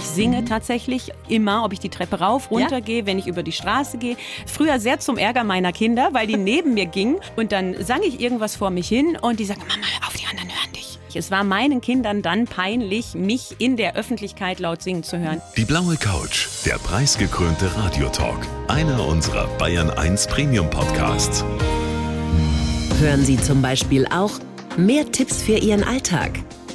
Ich 0.00 0.06
singe 0.06 0.46
tatsächlich 0.46 1.12
immer, 1.28 1.62
ob 1.62 1.74
ich 1.74 1.78
die 1.78 1.90
Treppe 1.90 2.20
rauf, 2.20 2.50
runter 2.50 2.78
ja? 2.78 2.80
gehe, 2.80 3.04
wenn 3.04 3.18
ich 3.18 3.26
über 3.26 3.42
die 3.42 3.52
Straße 3.52 3.98
gehe. 3.98 4.16
Früher 4.46 4.80
sehr 4.80 4.98
zum 4.98 5.18
Ärger 5.18 5.44
meiner 5.44 5.72
Kinder, 5.72 6.08
weil 6.12 6.26
die 6.26 6.36
neben 6.38 6.72
mir 6.72 6.86
gingen 6.86 7.18
und 7.36 7.52
dann 7.52 7.76
sang 7.84 8.00
ich 8.02 8.18
irgendwas 8.18 8.56
vor 8.56 8.70
mich 8.70 8.88
hin 8.88 9.18
und 9.20 9.40
die 9.40 9.44
sagen, 9.44 9.60
Mama, 9.60 9.82
auf 10.08 10.14
die 10.14 10.24
anderen 10.24 10.48
hören 10.48 10.72
dich. 10.72 10.98
Es 11.14 11.30
war 11.30 11.44
meinen 11.44 11.82
Kindern 11.82 12.22
dann 12.22 12.46
peinlich, 12.46 13.12
mich 13.12 13.56
in 13.58 13.76
der 13.76 13.94
Öffentlichkeit 13.94 14.58
laut 14.58 14.80
singen 14.80 15.02
zu 15.02 15.18
hören. 15.18 15.42
Die 15.58 15.66
blaue 15.66 15.98
Couch, 15.98 16.46
der 16.64 16.78
preisgekrönte 16.78 17.70
Radiotalk. 17.76 18.38
Einer 18.68 19.06
unserer 19.06 19.48
Bayern 19.58 19.90
1 19.90 20.28
Premium 20.28 20.70
Podcasts. 20.70 21.44
Hören 23.00 23.22
Sie 23.22 23.36
zum 23.36 23.60
Beispiel 23.60 24.06
auch 24.06 24.32
mehr 24.78 25.12
Tipps 25.12 25.42
für 25.42 25.58
Ihren 25.58 25.84
Alltag 25.84 26.40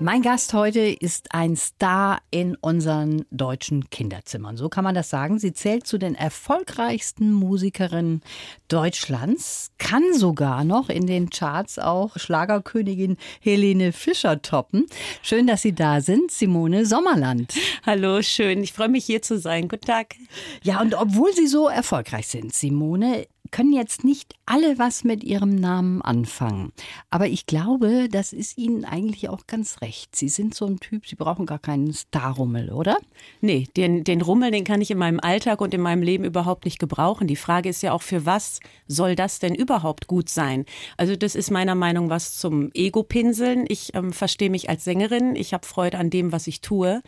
Mein 0.00 0.22
Gast 0.22 0.52
heute 0.54 0.80
ist 0.80 1.32
ein 1.32 1.54
Star 1.54 2.20
in 2.32 2.56
unseren 2.56 3.26
deutschen 3.30 3.88
Kinderzimmern. 3.90 4.56
So 4.56 4.68
kann 4.68 4.82
man 4.82 4.96
das 4.96 5.08
sagen. 5.08 5.38
Sie 5.38 5.52
zählt 5.52 5.86
zu 5.86 5.98
den 5.98 6.16
erfolgreichsten 6.16 7.32
Musikerinnen 7.32 8.20
Deutschlands, 8.66 9.70
kann 9.78 10.02
sogar 10.12 10.64
noch 10.64 10.88
in 10.88 11.06
den 11.06 11.30
Charts 11.30 11.78
auch 11.78 12.18
Schlagerkönigin 12.18 13.16
Helene 13.40 13.92
Fischer 13.92 14.42
toppen. 14.42 14.86
Schön, 15.22 15.46
dass 15.46 15.62
Sie 15.62 15.76
da 15.76 16.00
sind, 16.00 16.32
Simone 16.32 16.86
Sommerland. 16.86 17.54
Hallo, 17.86 18.20
schön. 18.20 18.64
Ich 18.64 18.72
freue 18.72 18.88
mich 18.88 19.04
hier 19.04 19.22
zu 19.22 19.38
sein. 19.38 19.68
Guten 19.68 19.86
Tag. 19.86 20.16
Ja, 20.64 20.80
und 20.80 20.94
obwohl 20.94 21.32
Sie 21.34 21.46
so 21.46 21.68
erfolgreich 21.68 22.26
sind, 22.26 22.52
Simone, 22.52 23.26
können 23.54 23.72
jetzt 23.72 24.02
nicht 24.02 24.34
alle 24.46 24.80
was 24.80 25.04
mit 25.04 25.22
ihrem 25.22 25.54
Namen 25.54 26.02
anfangen. 26.02 26.72
Aber 27.08 27.28
ich 27.28 27.46
glaube, 27.46 28.08
das 28.10 28.32
ist 28.32 28.58
Ihnen 28.58 28.84
eigentlich 28.84 29.28
auch 29.28 29.46
ganz 29.46 29.80
recht. 29.80 30.16
Sie 30.16 30.28
sind 30.28 30.56
so 30.56 30.66
ein 30.66 30.80
Typ, 30.80 31.06
Sie 31.06 31.14
brauchen 31.14 31.46
gar 31.46 31.60
keinen 31.60 31.92
Starrummel, 31.92 32.72
oder? 32.72 32.96
Nee, 33.40 33.68
den, 33.76 34.02
den 34.02 34.22
Rummel, 34.22 34.50
den 34.50 34.64
kann 34.64 34.80
ich 34.80 34.90
in 34.90 34.98
meinem 34.98 35.20
Alltag 35.20 35.60
und 35.60 35.72
in 35.72 35.80
meinem 35.80 36.02
Leben 36.02 36.24
überhaupt 36.24 36.64
nicht 36.64 36.80
gebrauchen. 36.80 37.28
Die 37.28 37.36
Frage 37.36 37.68
ist 37.68 37.80
ja 37.84 37.92
auch, 37.92 38.02
für 38.02 38.26
was 38.26 38.58
soll 38.88 39.14
das 39.14 39.38
denn 39.38 39.54
überhaupt 39.54 40.08
gut 40.08 40.28
sein? 40.28 40.64
Also 40.96 41.14
das 41.14 41.36
ist 41.36 41.52
meiner 41.52 41.76
Meinung 41.76 42.08
nach 42.08 42.14
was 42.16 42.36
zum 42.36 42.70
Ego-Pinseln. 42.74 43.66
Ich 43.68 43.94
ähm, 43.94 44.12
verstehe 44.12 44.50
mich 44.50 44.68
als 44.68 44.82
Sängerin. 44.82 45.36
Ich 45.36 45.54
habe 45.54 45.64
Freude 45.64 45.98
an 45.98 46.10
dem, 46.10 46.32
was 46.32 46.48
ich 46.48 46.60
tue. 46.60 47.02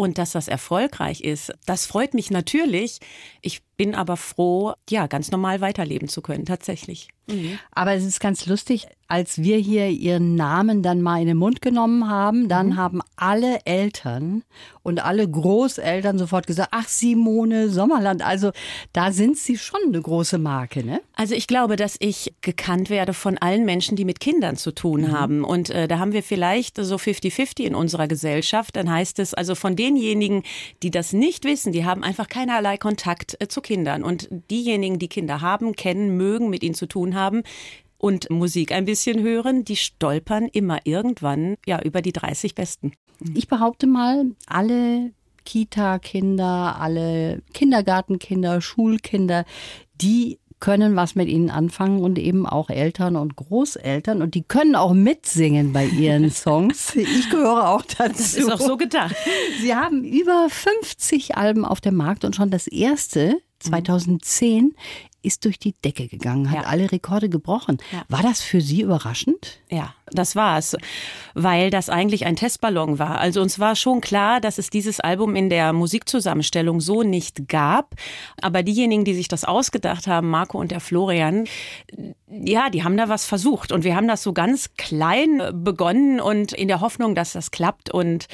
Und 0.00 0.16
dass 0.16 0.30
das 0.30 0.46
erfolgreich 0.46 1.22
ist, 1.22 1.52
das 1.66 1.84
freut 1.84 2.14
mich 2.14 2.30
natürlich. 2.30 3.00
Ich 3.42 3.64
bin 3.76 3.96
aber 3.96 4.16
froh, 4.16 4.74
ja, 4.88 5.08
ganz 5.08 5.32
normal 5.32 5.60
weiterleben 5.60 6.08
zu 6.08 6.22
können, 6.22 6.44
tatsächlich. 6.46 7.08
Mhm. 7.28 7.58
Aber 7.72 7.92
es 7.92 8.04
ist 8.04 8.20
ganz 8.20 8.46
lustig, 8.46 8.86
als 9.08 9.38
wir 9.42 9.56
hier 9.56 9.88
ihren 9.88 10.34
Namen 10.34 10.82
dann 10.82 11.00
mal 11.00 11.20
in 11.20 11.28
den 11.28 11.38
Mund 11.38 11.62
genommen 11.62 12.08
haben, 12.08 12.48
dann 12.48 12.68
mhm. 12.68 12.76
haben 12.76 13.00
alle 13.16 13.60
Eltern 13.64 14.42
und 14.82 15.02
alle 15.02 15.28
Großeltern 15.28 16.18
sofort 16.18 16.46
gesagt, 16.46 16.70
ach 16.72 16.88
Simone 16.88 17.70
Sommerland, 17.70 18.22
also 18.22 18.52
da 18.92 19.10
sind 19.12 19.38
sie 19.38 19.56
schon 19.56 19.80
eine 19.86 20.00
große 20.00 20.38
Marke, 20.38 20.84
ne? 20.84 21.00
Also 21.14 21.34
ich 21.34 21.46
glaube, 21.46 21.76
dass 21.76 21.96
ich 22.00 22.34
gekannt 22.42 22.90
werde 22.90 23.14
von 23.14 23.38
allen 23.38 23.64
Menschen, 23.64 23.96
die 23.96 24.04
mit 24.04 24.20
Kindern 24.20 24.56
zu 24.56 24.72
tun 24.72 25.02
mhm. 25.02 25.12
haben. 25.12 25.44
Und 25.44 25.70
äh, 25.70 25.88
da 25.88 25.98
haben 25.98 26.12
wir 26.12 26.22
vielleicht 26.22 26.76
so 26.76 26.96
50-50 26.96 27.64
in 27.64 27.74
unserer 27.74 28.08
Gesellschaft. 28.08 28.76
Dann 28.76 28.90
heißt 28.90 29.18
es 29.18 29.34
also 29.34 29.54
von 29.54 29.74
denjenigen, 29.74 30.42
die 30.82 30.90
das 30.90 31.12
nicht 31.12 31.44
wissen, 31.44 31.72
die 31.72 31.84
haben 31.84 32.02
einfach 32.02 32.28
keinerlei 32.28 32.76
Kontakt 32.76 33.36
äh, 33.40 33.48
zu 33.48 33.62
Kindern. 33.62 34.04
Und 34.04 34.28
diejenigen, 34.50 34.98
die 34.98 35.08
Kinder 35.08 35.40
haben, 35.40 35.74
kennen, 35.74 36.16
mögen, 36.16 36.50
mit 36.50 36.62
ihnen 36.62 36.74
zu 36.74 36.86
tun 36.86 37.14
haben, 37.14 37.17
und 37.98 38.30
Musik 38.30 38.72
ein 38.72 38.84
bisschen 38.84 39.22
hören, 39.22 39.64
die 39.64 39.76
stolpern 39.76 40.48
immer 40.52 40.78
irgendwann 40.84 41.56
ja 41.66 41.82
über 41.82 42.00
die 42.00 42.12
30 42.12 42.54
Besten. 42.54 42.92
Ich 43.34 43.48
behaupte 43.48 43.86
mal, 43.86 44.26
alle 44.46 45.10
Kita-Kinder, 45.44 46.76
alle 46.78 47.42
Kindergartenkinder, 47.52 48.60
Schulkinder, 48.60 49.44
die 50.00 50.38
können 50.60 50.96
was 50.96 51.14
mit 51.14 51.28
ihnen 51.28 51.50
anfangen 51.50 52.00
und 52.00 52.18
eben 52.18 52.44
auch 52.44 52.68
Eltern 52.68 53.16
und 53.16 53.36
Großeltern 53.36 54.22
und 54.22 54.34
die 54.34 54.42
können 54.42 54.74
auch 54.74 54.92
mitsingen 54.92 55.72
bei 55.72 55.86
ihren 55.86 56.30
Songs. 56.32 56.94
Ich 56.96 57.30
gehöre 57.30 57.68
auch 57.68 57.82
dazu. 57.82 58.12
Das 58.12 58.34
ist 58.34 58.50
auch 58.50 58.60
so 58.60 58.76
gedacht. 58.76 59.14
Sie 59.60 59.74
haben 59.74 60.04
über 60.04 60.48
50 60.50 61.36
Alben 61.36 61.64
auf 61.64 61.80
dem 61.80 61.94
Markt 61.94 62.24
und 62.24 62.34
schon 62.34 62.50
das 62.50 62.66
erste 62.66 63.38
2010 63.60 64.74
ist 65.22 65.44
durch 65.44 65.58
die 65.58 65.74
Decke 65.84 66.06
gegangen, 66.06 66.50
hat 66.50 66.62
ja. 66.62 66.68
alle 66.68 66.92
Rekorde 66.92 67.28
gebrochen. 67.28 67.78
Ja. 67.92 68.04
War 68.08 68.22
das 68.22 68.40
für 68.40 68.60
Sie 68.60 68.82
überraschend? 68.82 69.60
Ja, 69.70 69.94
das 70.12 70.36
war 70.36 70.58
es, 70.58 70.76
weil 71.34 71.70
das 71.70 71.90
eigentlich 71.90 72.24
ein 72.24 72.36
Testballon 72.36 72.98
war. 72.98 73.18
Also 73.18 73.42
uns 73.42 73.58
war 73.58 73.74
schon 73.74 74.00
klar, 74.00 74.40
dass 74.40 74.58
es 74.58 74.70
dieses 74.70 75.00
Album 75.00 75.34
in 75.34 75.50
der 75.50 75.72
Musikzusammenstellung 75.72 76.80
so 76.80 77.02
nicht 77.02 77.48
gab. 77.48 77.94
Aber 78.40 78.62
diejenigen, 78.62 79.04
die 79.04 79.14
sich 79.14 79.28
das 79.28 79.44
ausgedacht 79.44 80.06
haben, 80.06 80.30
Marco 80.30 80.58
und 80.58 80.70
der 80.70 80.80
Florian, 80.80 81.46
ja, 82.30 82.70
die 82.70 82.84
haben 82.84 82.96
da 82.96 83.08
was 83.08 83.26
versucht. 83.26 83.72
Und 83.72 83.84
wir 83.84 83.96
haben 83.96 84.08
das 84.08 84.22
so 84.22 84.32
ganz 84.32 84.74
klein 84.76 85.42
begonnen 85.52 86.20
und 86.20 86.52
in 86.52 86.68
der 86.68 86.80
Hoffnung, 86.80 87.14
dass 87.14 87.32
das 87.32 87.50
klappt. 87.50 87.90
Und 87.90 88.28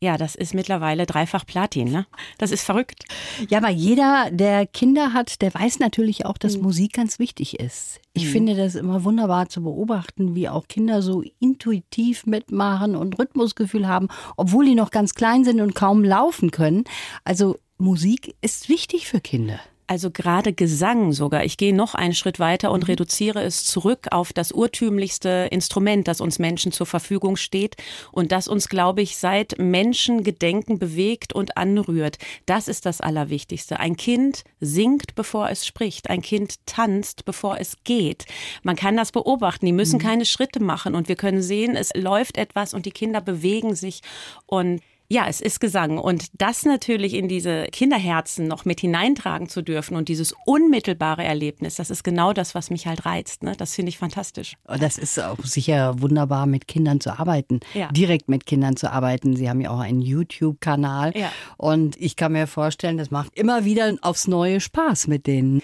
ja, 0.00 0.16
das 0.16 0.36
ist 0.36 0.54
mittlerweile 0.54 1.06
dreifach 1.06 1.44
Platin. 1.44 1.90
Ne? 1.90 2.06
Das 2.38 2.52
ist 2.52 2.62
verrückt. 2.62 3.04
Ja, 3.48 3.58
aber 3.58 3.70
jeder, 3.70 4.30
der 4.30 4.66
Kinder 4.66 5.12
hat, 5.12 5.42
der 5.42 5.52
weiß 5.52 5.80
natürlich 5.80 6.24
auch, 6.24 6.38
dass 6.38 6.56
mhm. 6.56 6.62
Musik 6.62 6.92
ganz 6.92 7.18
wichtig 7.18 7.58
ist. 7.58 8.00
Ich 8.12 8.26
mhm. 8.26 8.30
finde 8.30 8.56
das 8.56 8.76
immer 8.76 9.02
wunderbar 9.02 9.48
zu 9.48 9.62
beobachten, 9.62 10.36
wie 10.36 10.48
auch 10.48 10.68
Kinder 10.68 11.02
so 11.02 11.24
intuitiv 11.40 12.26
mitmachen 12.26 12.94
und 12.94 13.18
Rhythmusgefühl 13.18 13.88
haben, 13.88 14.08
obwohl 14.36 14.66
die 14.66 14.76
noch 14.76 14.90
ganz 14.90 15.14
klein 15.14 15.44
sind 15.44 15.60
und 15.60 15.74
kaum 15.74 16.04
laufen 16.04 16.52
können. 16.52 16.84
Also 17.24 17.58
Musik 17.78 18.36
ist 18.40 18.68
wichtig 18.68 19.08
für 19.08 19.20
Kinder. 19.20 19.60
Also 19.88 20.10
gerade 20.10 20.52
Gesang 20.52 21.12
sogar. 21.12 21.44
Ich 21.44 21.56
gehe 21.56 21.74
noch 21.74 21.94
einen 21.94 22.12
Schritt 22.12 22.38
weiter 22.38 22.70
und 22.72 22.84
mhm. 22.84 22.90
reduziere 22.90 23.42
es 23.42 23.64
zurück 23.64 24.08
auf 24.10 24.34
das 24.34 24.52
urtümlichste 24.52 25.48
Instrument, 25.50 26.06
das 26.06 26.20
uns 26.20 26.38
Menschen 26.38 26.72
zur 26.72 26.86
Verfügung 26.86 27.36
steht 27.36 27.76
und 28.12 28.30
das 28.30 28.48
uns, 28.48 28.68
glaube 28.68 29.00
ich, 29.00 29.16
seit 29.16 29.58
Menschengedenken 29.58 30.78
bewegt 30.78 31.32
und 31.32 31.56
anrührt. 31.56 32.18
Das 32.44 32.68
ist 32.68 32.84
das 32.84 33.00
Allerwichtigste. 33.00 33.80
Ein 33.80 33.96
Kind 33.96 34.44
singt, 34.60 35.14
bevor 35.14 35.48
es 35.48 35.66
spricht. 35.66 36.10
Ein 36.10 36.20
Kind 36.20 36.56
tanzt, 36.66 37.24
bevor 37.24 37.58
es 37.58 37.78
geht. 37.84 38.26
Man 38.62 38.76
kann 38.76 38.94
das 38.94 39.10
beobachten. 39.10 39.64
Die 39.64 39.72
müssen 39.72 39.96
mhm. 39.96 40.02
keine 40.02 40.26
Schritte 40.26 40.62
machen 40.62 40.94
und 40.94 41.08
wir 41.08 41.16
können 41.16 41.40
sehen, 41.40 41.76
es 41.76 41.92
läuft 41.94 42.36
etwas 42.36 42.74
und 42.74 42.84
die 42.84 42.90
Kinder 42.90 43.22
bewegen 43.22 43.74
sich 43.74 44.02
und 44.44 44.82
ja, 45.10 45.26
es 45.26 45.40
ist 45.40 45.60
Gesang. 45.60 45.98
Und 45.98 46.26
das 46.34 46.64
natürlich 46.64 47.14
in 47.14 47.28
diese 47.28 47.64
Kinderherzen 47.72 48.46
noch 48.46 48.66
mit 48.66 48.80
hineintragen 48.80 49.48
zu 49.48 49.62
dürfen 49.62 49.96
und 49.96 50.08
dieses 50.08 50.34
unmittelbare 50.44 51.24
Erlebnis, 51.24 51.76
das 51.76 51.90
ist 51.90 52.04
genau 52.04 52.34
das, 52.34 52.54
was 52.54 52.68
mich 52.68 52.86
halt 52.86 53.06
reizt. 53.06 53.42
Ne? 53.42 53.54
Das 53.56 53.74
finde 53.74 53.88
ich 53.88 53.98
fantastisch. 53.98 54.56
Und 54.64 54.82
das 54.82 54.98
ist 54.98 55.18
auch 55.18 55.38
sicher 55.42 56.00
wunderbar, 56.02 56.46
mit 56.46 56.68
Kindern 56.68 57.00
zu 57.00 57.18
arbeiten, 57.18 57.60
ja. 57.72 57.88
direkt 57.88 58.28
mit 58.28 58.44
Kindern 58.44 58.76
zu 58.76 58.92
arbeiten. 58.92 59.34
Sie 59.34 59.48
haben 59.48 59.62
ja 59.62 59.70
auch 59.70 59.80
einen 59.80 60.02
YouTube-Kanal. 60.02 61.16
Ja. 61.16 61.32
Und 61.56 61.96
ich 61.98 62.16
kann 62.16 62.32
mir 62.32 62.46
vorstellen, 62.46 62.98
das 62.98 63.10
macht 63.10 63.34
immer 63.34 63.64
wieder 63.64 63.94
aufs 64.02 64.28
Neue 64.28 64.60
Spaß 64.60 65.06
mit 65.06 65.26
denen. 65.26 65.62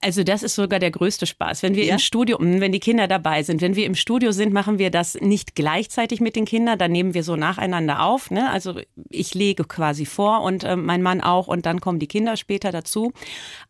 Also 0.00 0.22
das 0.22 0.44
ist 0.44 0.54
sogar 0.54 0.78
der 0.78 0.92
größte 0.92 1.26
Spaß. 1.26 1.64
Wenn 1.64 1.74
wir 1.74 1.84
ja? 1.84 1.94
im 1.94 1.98
Studio, 1.98 2.38
hm, 2.38 2.60
wenn 2.60 2.70
die 2.70 2.78
Kinder 2.78 3.08
dabei 3.08 3.42
sind, 3.42 3.60
wenn 3.60 3.74
wir 3.74 3.84
im 3.84 3.96
Studio 3.96 4.30
sind, 4.30 4.52
machen 4.52 4.78
wir 4.78 4.90
das 4.90 5.14
nicht 5.14 5.56
gleichzeitig 5.56 6.20
mit 6.20 6.36
den 6.36 6.44
Kindern, 6.44 6.78
dann 6.78 6.92
nehmen 6.92 7.14
wir 7.14 7.24
so 7.24 7.34
nacheinander 7.34 8.04
auf. 8.04 8.30
Ne? 8.30 8.48
Also 8.48 8.80
ich 9.10 9.34
lege 9.34 9.64
quasi 9.64 10.06
vor 10.06 10.42
und 10.42 10.62
äh, 10.62 10.76
mein 10.76 11.02
Mann 11.02 11.20
auch 11.20 11.48
und 11.48 11.66
dann 11.66 11.80
kommen 11.80 11.98
die 11.98 12.06
Kinder 12.06 12.36
später 12.36 12.70
dazu. 12.70 13.12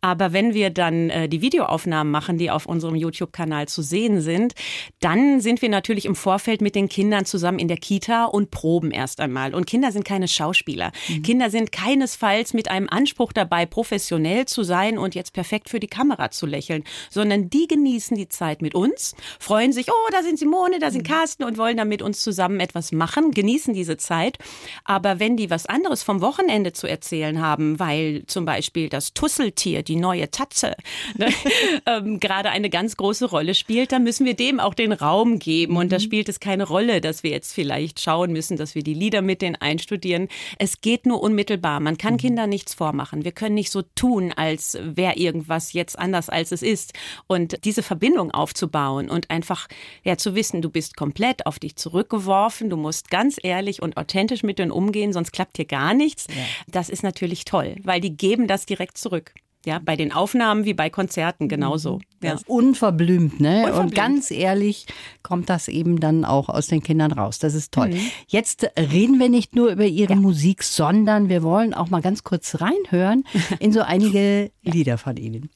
Aber 0.03 0.35
wenn 0.35 0.53
wir 0.53 0.69
dann 0.69 1.09
äh, 1.09 1.29
die 1.31 1.41
Videoaufnahmen 1.41 2.11
machen, 2.11 2.37
die 2.37 2.51
auf 2.51 2.67
unserem 2.67 2.95
YouTube-Kanal 2.95 3.67
zu 3.67 3.81
sehen 3.81 4.21
sind, 4.21 4.53
dann 5.01 5.41
sind 5.41 5.63
wir 5.63 5.71
natürlich 5.71 6.05
im 6.05 6.15
Vorfeld 6.15 6.61
mit 6.61 6.75
den 6.75 6.91
Kindern 6.91 7.25
zusammen 7.25 7.59
in 7.59 7.69
der 7.69 7.79
Kita 7.79 8.27
und 8.27 8.51
proben 8.51 8.91
erst 8.91 9.21
einmal. 9.21 9.55
Und 9.55 9.67
Kinder 9.67 9.93
sind 9.93 10.05
keine 10.05 10.29
Schauspieler. 10.29 10.93
Mhm. 11.09 11.23
Kinder 11.23 11.49
sind 11.49 11.73
keinesfalls 11.73 12.53
mit 12.53 12.71
einem 12.71 12.89
Anspruch 12.91 13.33
dabei, 13.33 13.65
professionell 13.65 14.45
zu 14.45 14.63
sein 14.63 14.99
und 14.99 15.15
jetzt 15.15 15.33
perfekt 15.33 15.71
für 15.71 15.81
die 15.81 15.87
Kamera 15.87 16.18
Kamera 16.19 16.31
zu 16.31 16.47
lächeln, 16.47 16.85
sondern 17.11 17.49
die 17.49 17.67
genießen 17.69 18.17
die 18.17 18.29
Zeit 18.29 18.61
mit 18.61 18.75
uns, 18.75 19.15
freuen 19.39 19.73
sich, 19.73 19.89
oh, 19.89 20.11
da 20.13 20.23
sind 20.23 20.39
Simone, 20.39 20.79
da 20.79 20.91
sind 20.91 21.09
mhm. 21.09 21.13
Carsten 21.13 21.45
und 21.45 21.59
wollen 21.59 21.77
dann 21.77 21.89
mit 21.89 22.03
uns 22.03 22.21
zusammen 22.21 22.61
etwas 22.61 22.93
machen, 22.93 23.31
genießen 23.31 23.73
diese 23.75 23.97
Zeit. 23.97 24.39
Aber 24.85 25.21
wenn 25.21 25.37
die 25.37 25.51
was 25.51 25.67
anderes 25.67 26.03
vom 26.03 26.21
Wochenende 26.21 26.73
zu 26.73 26.87
erzählen 26.87 27.41
haben, 27.41 27.79
weil 27.79 28.25
zum 28.27 28.45
Beispiel 28.45 28.89
das 28.89 29.15
Tusseltier, 29.15 29.83
die 29.83 29.97
neue 29.97 30.31
Tatze, 30.31 30.75
ne, 31.17 31.29
ähm, 31.87 32.21
gerade 32.21 32.51
eine 32.51 32.71
ganz 32.71 32.97
große 32.97 33.27
Rolle 33.27 33.55
spielt, 33.55 33.93
dann 33.93 34.03
müssen 34.03 34.27
wir 34.27 34.35
dem 34.35 34.61
auch 34.61 34.75
den 34.75 34.93
Raum 34.93 35.39
geben. 35.39 35.77
Und 35.77 35.93
da 35.93 35.99
mhm. 35.99 36.03
spielt 36.03 36.29
es 36.29 36.41
keine 36.41 36.67
Rolle, 36.67 37.01
dass 37.01 37.23
wir 37.23 37.31
jetzt 37.31 37.53
vielleicht 37.53 38.01
schauen 38.01 38.33
müssen, 38.33 38.57
dass 38.57 38.75
wir 38.75 38.83
die 38.83 38.95
Lieder 38.95 39.23
mit 39.23 39.43
denen 39.43 39.57
einstudieren. 39.57 40.29
Es 40.59 40.81
geht 40.81 41.07
nur 41.07 41.23
unmittelbar. 41.23 41.81
Man 41.81 41.99
kann 41.99 42.15
mhm. 42.15 42.19
Kindern 42.19 42.51
nichts 42.51 42.75
vormachen. 42.75 43.25
Wir 43.25 43.33
können 43.33 43.55
nicht 43.55 43.71
so 43.71 43.83
tun, 43.83 44.33
als 44.35 44.79
wäre 44.81 45.15
irgendwas 45.17 45.73
jetzt 45.73 45.99
anders, 46.09 46.31
als 46.31 46.53
es 46.53 46.63
ist. 46.63 46.95
Und 47.27 47.65
diese 47.65 47.83
Verbindung 47.83 48.31
aufzubauen 48.31 49.11
und 49.11 49.31
einfach 49.31 49.69
ja 50.05 50.17
zu 50.17 50.35
wissen, 50.35 50.63
du 50.63 50.71
bist 50.71 50.97
komplett 50.97 51.47
auf 51.47 51.59
dich 51.59 51.77
zurückgeworfen, 51.77 52.71
du 52.71 52.77
musst 52.77 53.11
ganz 53.11 53.37
ehrlich 53.43 53.83
und 53.83 53.97
authentisch 53.97 54.43
mit 54.43 54.59
denen 54.59 54.71
umgehen, 54.71 55.13
sonst 55.13 55.33
klappt 55.33 55.57
hier 55.57 55.67
gar 55.67 55.93
nichts. 55.93 56.27
Ja. 56.29 56.43
Das 56.67 56.89
ist 56.89 57.03
natürlich 57.03 57.45
toll, 57.45 57.77
weil 57.85 58.01
die 58.01 58.17
geben 58.17 58.47
das 58.47 58.65
direkt 58.65 58.97
zurück. 58.97 59.35
Ja, 59.67 59.81
bei 59.85 59.97
den 59.97 60.13
Aufnahmen 60.13 60.65
wie 60.65 60.73
bei 60.73 60.89
Konzerten 60.89 61.45
mhm. 61.45 61.49
genauso. 61.49 62.01
Ja. 62.23 62.37
unverblümt, 62.47 63.41
ne? 63.41 63.65
Unverblümt. 63.65 63.91
Und 63.91 63.95
ganz 63.95 64.31
ehrlich 64.31 64.87
kommt 65.23 65.51
das 65.51 65.69
eben 65.69 66.01
dann 66.01 66.25
auch 66.25 66.49
aus 66.49 66.69
den 66.69 66.83
Kindern 66.83 67.13
raus. 67.13 67.39
Das 67.39 67.55
ist 67.55 67.73
toll. 67.73 67.91
Mhm. 67.91 68.01
Jetzt 68.29 68.71
reden 68.79 69.19
wir 69.19 69.29
nicht 69.29 69.55
nur 69.55 69.71
über 69.73 69.85
ihre 69.85 70.15
ja. 70.15 70.19
Musik, 70.19 70.63
sondern 70.63 71.29
wir 71.29 71.43
wollen 71.43 71.75
auch 71.75 71.91
mal 71.91 72.01
ganz 72.01 72.23
kurz 72.23 72.61
reinhören 72.61 73.25
in 73.59 73.73
so 73.73 73.81
einige 73.83 74.53
Lieder 74.63 74.97
von 74.97 75.17
ihnen. 75.17 75.51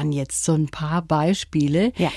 Waren 0.00 0.12
jetzt 0.12 0.44
so 0.44 0.54
ein 0.54 0.68
paar 0.68 1.02
Beispiele. 1.02 1.92
Ja. 1.96 2.10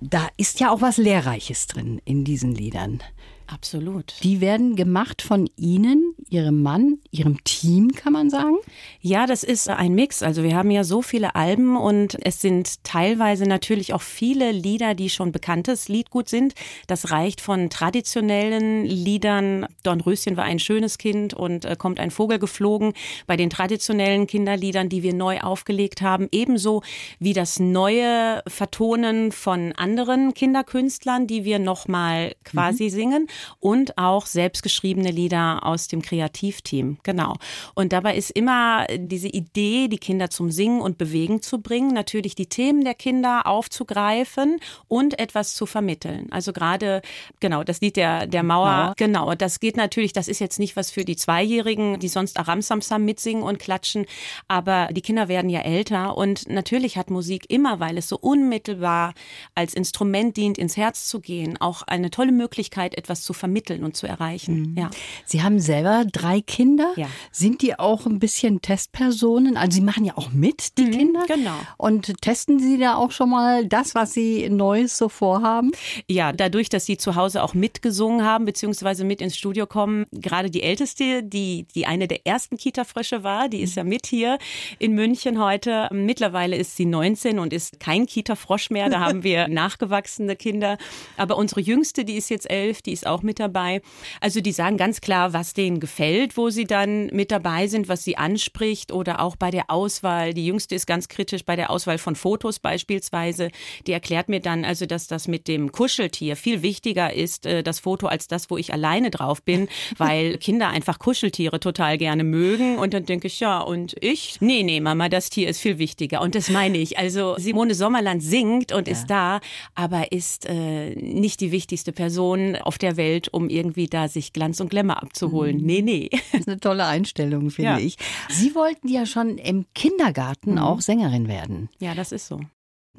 Da 0.00 0.28
ist 0.36 0.60
ja 0.60 0.70
auch 0.70 0.80
was 0.80 0.96
Lehrreiches 0.96 1.66
drin 1.66 2.00
in 2.04 2.24
diesen 2.24 2.54
Liedern. 2.54 3.02
Absolut. 3.48 4.14
Die 4.22 4.40
werden 4.40 4.74
gemacht 4.74 5.22
von 5.22 5.48
Ihnen, 5.56 6.14
Ihrem 6.30 6.62
Mann, 6.62 6.98
Ihrem 7.12 7.42
Team, 7.44 7.92
kann 7.92 8.12
man 8.12 8.28
sagen? 8.28 8.56
Ja, 9.00 9.26
das 9.26 9.44
ist 9.44 9.68
ein 9.68 9.94
Mix. 9.94 10.22
Also 10.22 10.42
wir 10.42 10.56
haben 10.56 10.70
ja 10.70 10.82
so 10.82 11.00
viele 11.00 11.36
Alben 11.36 11.76
und 11.76 12.16
es 12.24 12.40
sind 12.40 12.82
teilweise 12.82 13.44
natürlich 13.44 13.94
auch 13.94 14.02
viele 14.02 14.50
Lieder, 14.50 14.94
die 14.94 15.10
schon 15.10 15.30
bekanntes 15.30 15.88
Liedgut 15.88 16.28
sind. 16.28 16.54
Das 16.88 17.12
reicht 17.12 17.40
von 17.40 17.70
traditionellen 17.70 18.84
Liedern. 18.84 19.66
Dornröschen 19.84 20.36
war 20.36 20.44
ein 20.44 20.58
schönes 20.58 20.98
Kind 20.98 21.32
und 21.32 21.64
äh, 21.64 21.76
kommt 21.76 22.00
ein 22.00 22.10
Vogel 22.10 22.40
geflogen. 22.40 22.94
Bei 23.28 23.36
den 23.36 23.50
traditionellen 23.50 24.26
Kinderliedern, 24.26 24.88
die 24.88 25.04
wir 25.04 25.14
neu 25.14 25.38
aufgelegt 25.38 26.02
haben, 26.02 26.28
ebenso 26.32 26.82
wie 27.20 27.32
das 27.32 27.60
neue 27.60 28.42
Vertonen 28.48 29.30
von 29.30 29.72
anderen 29.72 30.34
Kinderkünstlern, 30.34 31.28
die 31.28 31.44
wir 31.44 31.60
nochmal 31.60 32.34
quasi 32.42 32.84
mhm. 32.84 32.90
singen 32.90 33.28
und 33.60 33.98
auch 33.98 34.26
selbstgeschriebene 34.26 35.10
Lieder 35.10 35.64
aus 35.64 35.88
dem 35.88 36.02
Kreativteam. 36.02 36.98
Genau. 37.02 37.36
Und 37.74 37.92
dabei 37.92 38.16
ist 38.16 38.30
immer 38.30 38.86
diese 38.96 39.28
Idee, 39.28 39.88
die 39.88 39.98
Kinder 39.98 40.30
zum 40.30 40.50
Singen 40.50 40.80
und 40.80 40.98
Bewegen 40.98 41.42
zu 41.42 41.60
bringen, 41.60 41.92
natürlich 41.92 42.34
die 42.34 42.46
Themen 42.46 42.84
der 42.84 42.94
Kinder 42.94 43.46
aufzugreifen 43.46 44.60
und 44.88 45.18
etwas 45.18 45.54
zu 45.54 45.66
vermitteln. 45.66 46.28
Also 46.30 46.52
gerade, 46.52 47.02
genau, 47.40 47.64
das 47.64 47.80
Lied 47.80 47.96
der, 47.96 48.26
der 48.26 48.42
Mauer, 48.42 48.66
ja. 48.66 48.92
genau, 48.96 49.34
das 49.34 49.60
geht 49.60 49.76
natürlich, 49.76 50.12
das 50.12 50.28
ist 50.28 50.40
jetzt 50.40 50.58
nicht 50.58 50.76
was 50.76 50.90
für 50.90 51.04
die 51.04 51.16
Zweijährigen, 51.16 51.98
die 51.98 52.08
sonst 52.08 52.38
Aramsamsam 52.38 53.04
mitsingen 53.04 53.42
und 53.42 53.58
klatschen, 53.58 54.06
aber 54.48 54.88
die 54.92 55.02
Kinder 55.02 55.28
werden 55.28 55.50
ja 55.50 55.60
älter 55.60 56.16
und 56.16 56.48
natürlich 56.48 56.96
hat 56.96 57.10
Musik 57.10 57.46
immer, 57.48 57.80
weil 57.80 57.98
es 57.98 58.08
so 58.08 58.18
unmittelbar 58.18 59.14
als 59.54 59.74
Instrument 59.74 60.36
dient, 60.36 60.58
ins 60.58 60.76
Herz 60.76 61.06
zu 61.06 61.20
gehen, 61.20 61.60
auch 61.60 61.82
eine 61.82 62.10
tolle 62.10 62.32
Möglichkeit, 62.32 62.96
etwas 62.96 63.22
zu 63.26 63.32
vermitteln 63.32 63.84
und 63.84 63.96
zu 63.96 64.06
erreichen. 64.06 64.70
Mhm. 64.70 64.78
Ja. 64.78 64.90
Sie 65.24 65.42
haben 65.42 65.58
selber 65.58 66.04
drei 66.10 66.40
Kinder. 66.40 66.92
Ja. 66.96 67.08
Sind 67.32 67.60
die 67.60 67.78
auch 67.78 68.06
ein 68.06 68.18
bisschen 68.18 68.62
Testpersonen? 68.62 69.56
Also 69.56 69.76
Sie 69.76 69.80
machen 69.80 70.04
ja 70.04 70.16
auch 70.16 70.30
mit, 70.32 70.78
die 70.78 70.84
mhm, 70.84 70.90
Kinder. 70.92 71.24
Genau. 71.26 71.56
Und 71.76 72.20
testen 72.22 72.58
Sie 72.58 72.78
da 72.78 72.94
auch 72.94 73.10
schon 73.10 73.30
mal 73.30 73.66
das, 73.66 73.94
was 73.94 74.14
Sie 74.14 74.48
Neues 74.48 74.96
so 74.96 75.08
vorhaben? 75.08 75.72
Ja, 76.08 76.32
dadurch, 76.32 76.68
dass 76.68 76.86
Sie 76.86 76.96
zu 76.96 77.16
Hause 77.16 77.42
auch 77.42 77.52
mitgesungen 77.54 78.24
haben, 78.24 78.44
beziehungsweise 78.44 79.04
mit 79.04 79.20
ins 79.20 79.36
Studio 79.36 79.66
kommen, 79.66 80.06
gerade 80.12 80.50
die 80.50 80.62
Älteste, 80.62 81.22
die, 81.22 81.66
die 81.74 81.86
eine 81.86 82.06
der 82.06 82.26
ersten 82.26 82.56
Kita-Frösche 82.56 83.24
war, 83.24 83.48
die 83.48 83.60
ist 83.60 83.74
ja 83.74 83.84
mit 83.84 84.06
hier 84.06 84.38
in 84.78 84.92
München 84.92 85.42
heute. 85.42 85.88
Mittlerweile 85.92 86.56
ist 86.56 86.76
sie 86.76 86.86
19 86.86 87.40
und 87.40 87.52
ist 87.52 87.80
kein 87.80 88.06
Kita-Frosch 88.06 88.70
mehr. 88.70 88.88
Da 88.88 89.00
haben 89.00 89.22
wir 89.24 89.48
nachgewachsene 89.48 90.36
Kinder. 90.36 90.78
Aber 91.16 91.36
unsere 91.36 91.60
Jüngste, 91.60 92.04
die 92.04 92.14
ist 92.14 92.30
jetzt 92.30 92.48
elf, 92.48 92.82
die 92.82 92.92
ist 92.92 93.06
auch 93.06 93.15
mit 93.22 93.38
dabei. 93.40 93.82
Also 94.20 94.40
die 94.40 94.52
sagen 94.52 94.76
ganz 94.76 95.00
klar, 95.00 95.32
was 95.32 95.54
denen 95.54 95.80
gefällt, 95.80 96.36
wo 96.36 96.50
sie 96.50 96.64
dann 96.64 97.06
mit 97.08 97.30
dabei 97.30 97.66
sind, 97.66 97.88
was 97.88 98.04
sie 98.04 98.16
anspricht 98.16 98.92
oder 98.92 99.20
auch 99.20 99.36
bei 99.36 99.50
der 99.50 99.70
Auswahl. 99.70 100.34
Die 100.34 100.46
Jüngste 100.46 100.74
ist 100.74 100.86
ganz 100.86 101.08
kritisch 101.08 101.44
bei 101.44 101.56
der 101.56 101.70
Auswahl 101.70 101.98
von 101.98 102.16
Fotos 102.16 102.58
beispielsweise. 102.58 103.50
Die 103.86 103.92
erklärt 103.92 104.28
mir 104.28 104.40
dann 104.40 104.64
also, 104.64 104.86
dass 104.86 105.06
das 105.06 105.28
mit 105.28 105.48
dem 105.48 105.72
Kuscheltier 105.72 106.36
viel 106.36 106.62
wichtiger 106.62 107.12
ist, 107.12 107.46
äh, 107.46 107.62
das 107.62 107.80
Foto, 107.80 108.06
als 108.06 108.28
das, 108.28 108.50
wo 108.50 108.56
ich 108.56 108.72
alleine 108.72 109.10
drauf 109.10 109.42
bin, 109.42 109.68
weil 109.98 110.38
Kinder 110.38 110.68
einfach 110.68 110.98
Kuscheltiere 110.98 111.60
total 111.60 111.98
gerne 111.98 112.24
mögen. 112.24 112.78
Und 112.78 112.94
dann 112.94 113.06
denke 113.06 113.26
ich, 113.26 113.40
ja, 113.40 113.60
und 113.60 113.94
ich? 114.00 114.40
Nee, 114.40 114.62
nee, 114.62 114.80
Mama, 114.80 115.08
das 115.08 115.30
Tier 115.30 115.48
ist 115.48 115.60
viel 115.60 115.78
wichtiger. 115.78 116.20
Und 116.20 116.34
das 116.34 116.50
meine 116.50 116.78
ich. 116.78 116.98
Also 116.98 117.36
Simone 117.38 117.74
Sommerland 117.74 118.22
singt 118.22 118.72
und 118.72 118.88
ja. 118.88 118.92
ist 118.92 119.06
da, 119.06 119.40
aber 119.74 120.12
ist 120.12 120.46
äh, 120.46 120.94
nicht 120.94 121.40
die 121.40 121.52
wichtigste 121.52 121.92
Person 121.92 122.56
auf 122.56 122.78
der 122.78 122.96
Welt, 122.96 123.05
um 123.32 123.48
irgendwie 123.48 123.86
da 123.86 124.08
sich 124.08 124.32
Glanz 124.32 124.60
und 124.60 124.70
Glamour 124.70 125.02
abzuholen. 125.02 125.58
Mhm. 125.58 125.66
Nee, 125.66 125.82
nee. 125.82 126.10
Das 126.32 126.40
ist 126.40 126.48
eine 126.48 126.60
tolle 126.60 126.86
Einstellung, 126.86 127.50
finde 127.50 127.72
ja. 127.72 127.78
ich. 127.78 127.96
Sie 128.28 128.54
wollten 128.54 128.88
ja 128.88 129.06
schon 129.06 129.38
im 129.38 129.66
Kindergarten 129.74 130.52
mhm. 130.52 130.58
auch 130.58 130.80
Sängerin 130.80 131.28
werden. 131.28 131.68
Ja, 131.78 131.94
das 131.94 132.12
ist 132.12 132.26
so. 132.26 132.40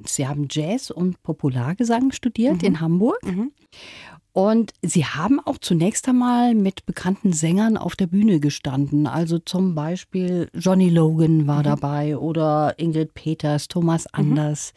Sie 0.06 0.28
haben 0.28 0.48
Jazz 0.50 0.92
und 0.92 1.22
Populargesang 1.24 2.12
studiert 2.12 2.62
mhm. 2.62 2.68
in 2.68 2.82
Hamburg. 2.82 3.24
Mhm. 3.26 3.52
Und 4.38 4.74
Sie 4.84 5.04
haben 5.04 5.40
auch 5.40 5.58
zunächst 5.58 6.08
einmal 6.08 6.54
mit 6.54 6.86
bekannten 6.86 7.34
Sängern 7.34 7.76
auf 7.76 7.96
der 7.96 8.06
Bühne 8.06 8.40
gestanden. 8.40 9.08
Also 9.08 9.40
zum 9.40 9.74
Beispiel 9.74 10.48
Johnny 10.54 10.90
Logan 10.90 11.48
war 11.48 11.62
mhm. 11.62 11.64
dabei 11.64 12.18
oder 12.18 12.76
Ingrid 12.78 13.16
Peters, 13.16 13.68
Thomas 13.68 14.04
mhm. 14.04 14.20
Anders. 14.20 14.74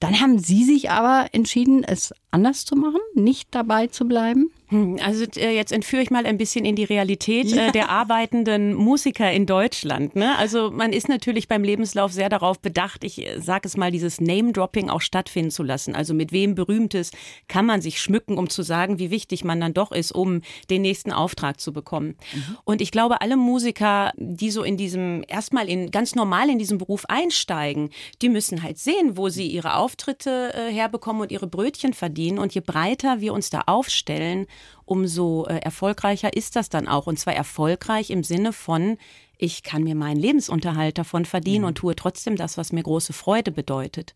Dann 0.00 0.20
haben 0.20 0.38
Sie 0.38 0.64
sich 0.64 0.90
aber 0.90 1.26
entschieden, 1.32 1.84
es 1.84 2.14
anders 2.30 2.64
zu 2.64 2.76
machen, 2.76 3.00
nicht 3.14 3.48
dabei 3.52 3.86
zu 3.86 4.06
bleiben? 4.06 4.50
Hm, 4.66 4.98
also 5.02 5.24
äh, 5.36 5.54
jetzt 5.54 5.72
entführe 5.72 6.02
ich 6.02 6.10
mal 6.10 6.26
ein 6.26 6.36
bisschen 6.36 6.66
in 6.66 6.76
die 6.76 6.84
Realität 6.84 7.50
äh, 7.52 7.56
ja. 7.66 7.72
der 7.72 7.88
arbeitenden 7.88 8.74
Musiker 8.74 9.32
in 9.32 9.46
Deutschland. 9.46 10.14
Ne? 10.14 10.36
Also 10.36 10.70
man 10.70 10.92
ist 10.92 11.08
natürlich 11.08 11.48
beim 11.48 11.64
Lebenslauf 11.64 12.12
sehr 12.12 12.28
darauf 12.28 12.60
bedacht, 12.60 13.02
ich 13.02 13.26
äh, 13.26 13.40
sage 13.40 13.66
es 13.66 13.78
mal, 13.78 13.90
dieses 13.90 14.20
Name-Dropping 14.20 14.90
auch 14.90 15.00
stattfinden 15.00 15.50
zu 15.50 15.62
lassen. 15.62 15.94
Also 15.94 16.12
mit 16.12 16.30
wem 16.32 16.54
Berühmtes 16.54 17.12
kann 17.48 17.64
man 17.64 17.80
sich 17.80 18.00
schmücken, 18.00 18.36
um 18.36 18.50
zu 18.50 18.62
sagen, 18.62 18.98
wie 18.98 19.10
wichtig 19.10 19.42
man 19.42 19.58
dann 19.58 19.72
doch 19.72 19.90
ist, 19.90 20.12
um 20.12 20.42
den 20.68 20.82
nächsten 20.82 21.12
Auftrag 21.12 21.60
zu 21.60 21.72
bekommen. 21.72 22.16
Mhm. 22.34 22.58
Und 22.64 22.82
ich 22.82 22.90
glaube, 22.90 23.22
alle 23.22 23.38
Musiker, 23.38 24.12
die 24.16 24.50
so 24.50 24.64
in 24.64 24.76
diesem, 24.76 25.24
erstmal 25.28 25.66
in 25.66 25.90
ganz 25.90 26.14
normal 26.14 26.50
in 26.50 26.58
diesem 26.58 26.76
Beruf 26.76 27.06
einsteigen, 27.06 27.88
die 28.20 28.28
müssen 28.28 28.62
halt 28.62 28.76
sehen, 28.78 29.16
wo 29.16 29.30
sie 29.30 29.46
ihre 29.46 29.76
Auftritte 29.76 30.52
herbekommen 30.70 31.22
und 31.22 31.32
ihre 31.32 31.46
Brötchen 31.46 31.94
verdienen. 31.94 32.17
Und 32.38 32.54
je 32.54 32.60
breiter 32.60 33.20
wir 33.20 33.32
uns 33.32 33.50
da 33.50 33.62
aufstellen, 33.66 34.46
umso 34.84 35.46
äh, 35.46 35.58
erfolgreicher 35.58 36.36
ist 36.36 36.56
das 36.56 36.68
dann 36.68 36.88
auch. 36.88 37.06
Und 37.06 37.18
zwar 37.18 37.34
erfolgreich 37.34 38.10
im 38.10 38.24
Sinne 38.24 38.52
von, 38.52 38.98
ich 39.36 39.62
kann 39.62 39.84
mir 39.84 39.94
meinen 39.94 40.18
Lebensunterhalt 40.18 40.98
davon 40.98 41.24
verdienen 41.24 41.62
mhm. 41.62 41.68
und 41.68 41.74
tue 41.76 41.94
trotzdem 41.94 42.36
das, 42.36 42.58
was 42.58 42.72
mir 42.72 42.82
große 42.82 43.12
Freude 43.12 43.52
bedeutet. 43.52 44.12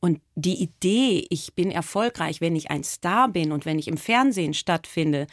Und 0.00 0.20
die 0.34 0.60
Idee, 0.60 1.26
ich 1.30 1.54
bin 1.54 1.70
erfolgreich, 1.70 2.40
wenn 2.40 2.56
ich 2.56 2.70
ein 2.70 2.82
Star 2.82 3.28
bin 3.28 3.52
und 3.52 3.66
wenn 3.66 3.78
ich 3.78 3.86
im 3.86 3.96
Fernsehen 3.96 4.54
stattfinde, 4.54 5.28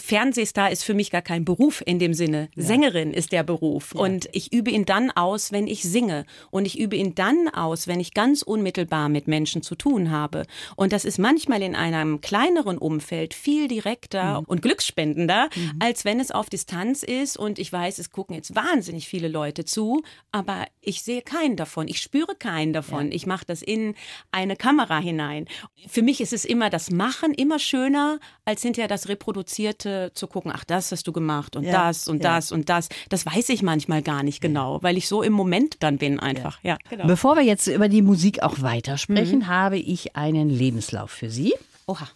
Fernsehstar 0.00 0.70
ist 0.70 0.84
für 0.84 0.94
mich 0.94 1.10
gar 1.10 1.22
kein 1.22 1.44
Beruf 1.44 1.82
in 1.84 1.98
dem 1.98 2.14
Sinne. 2.14 2.48
Ja. 2.54 2.62
Sängerin 2.62 3.12
ist 3.12 3.32
der 3.32 3.42
Beruf. 3.42 3.94
Ja. 3.94 4.00
Und 4.00 4.28
ich 4.32 4.52
übe 4.52 4.70
ihn 4.70 4.84
dann 4.84 5.10
aus, 5.10 5.50
wenn 5.50 5.66
ich 5.66 5.82
singe. 5.82 6.24
Und 6.50 6.66
ich 6.66 6.78
übe 6.78 6.96
ihn 6.96 7.14
dann 7.16 7.48
aus, 7.48 7.88
wenn 7.88 7.98
ich 7.98 8.14
ganz 8.14 8.42
unmittelbar 8.42 9.08
mit 9.08 9.26
Menschen 9.26 9.60
zu 9.62 9.74
tun 9.74 10.10
habe. 10.10 10.46
Und 10.76 10.92
das 10.92 11.04
ist 11.04 11.18
manchmal 11.18 11.62
in 11.62 11.74
einem 11.74 12.20
kleineren 12.20 12.78
Umfeld 12.78 13.34
viel 13.34 13.66
direkter 13.66 14.40
mhm. 14.40 14.46
und 14.46 14.62
glücksspendender, 14.62 15.50
mhm. 15.54 15.72
als 15.80 16.04
wenn 16.04 16.20
es 16.20 16.30
auf 16.30 16.48
Distanz 16.48 17.02
ist. 17.02 17.36
Und 17.36 17.58
ich 17.58 17.72
weiß, 17.72 17.98
es 17.98 18.10
gucken 18.10 18.36
jetzt 18.36 18.54
wahnsinnig 18.54 19.08
viele 19.08 19.28
Leute 19.28 19.64
zu, 19.64 20.02
aber 20.30 20.66
ich 20.80 21.02
sehe 21.02 21.22
keinen 21.22 21.56
davon. 21.56 21.88
Ich 21.88 22.00
spüre 22.00 22.36
keinen 22.36 22.72
davon. 22.72 23.08
Ja. 23.08 23.14
Ich 23.14 23.26
mache 23.26 23.44
das 23.46 23.62
in 23.62 23.96
eine 24.30 24.54
Kamera 24.54 24.98
hinein. 24.98 25.46
Für 25.88 26.02
mich 26.02 26.20
ist 26.20 26.32
es 26.32 26.44
immer 26.44 26.70
das 26.70 26.90
Machen 26.90 27.34
immer 27.34 27.58
schöner, 27.58 28.20
als 28.44 28.62
hinterher 28.62 28.88
das 28.88 29.08
reproduzierte 29.08 29.87
Seite 29.88 30.12
zu 30.14 30.26
gucken, 30.26 30.52
ach, 30.54 30.64
das 30.64 30.92
hast 30.92 31.06
du 31.06 31.12
gemacht 31.12 31.56
und 31.56 31.64
ja, 31.64 31.72
das 31.72 32.08
und 32.08 32.22
ja. 32.22 32.34
das 32.34 32.52
und 32.52 32.68
das. 32.68 32.88
Das 33.08 33.26
weiß 33.26 33.48
ich 33.50 33.62
manchmal 33.62 34.02
gar 34.02 34.22
nicht 34.22 34.40
genau, 34.40 34.82
weil 34.82 34.96
ich 34.96 35.08
so 35.08 35.22
im 35.22 35.32
Moment 35.32 35.76
dann 35.80 35.98
bin 35.98 36.20
einfach. 36.20 36.58
Ja. 36.62 36.78
Genau. 36.90 37.06
Bevor 37.06 37.36
wir 37.36 37.42
jetzt 37.42 37.66
über 37.66 37.88
die 37.88 38.02
Musik 38.02 38.42
auch 38.42 38.60
weitersprechen, 38.60 39.40
mhm. 39.40 39.48
habe 39.48 39.78
ich 39.78 40.16
einen 40.16 40.50
Lebenslauf 40.50 41.10
für 41.10 41.30
Sie. 41.30 41.54
Oha. 41.86 42.08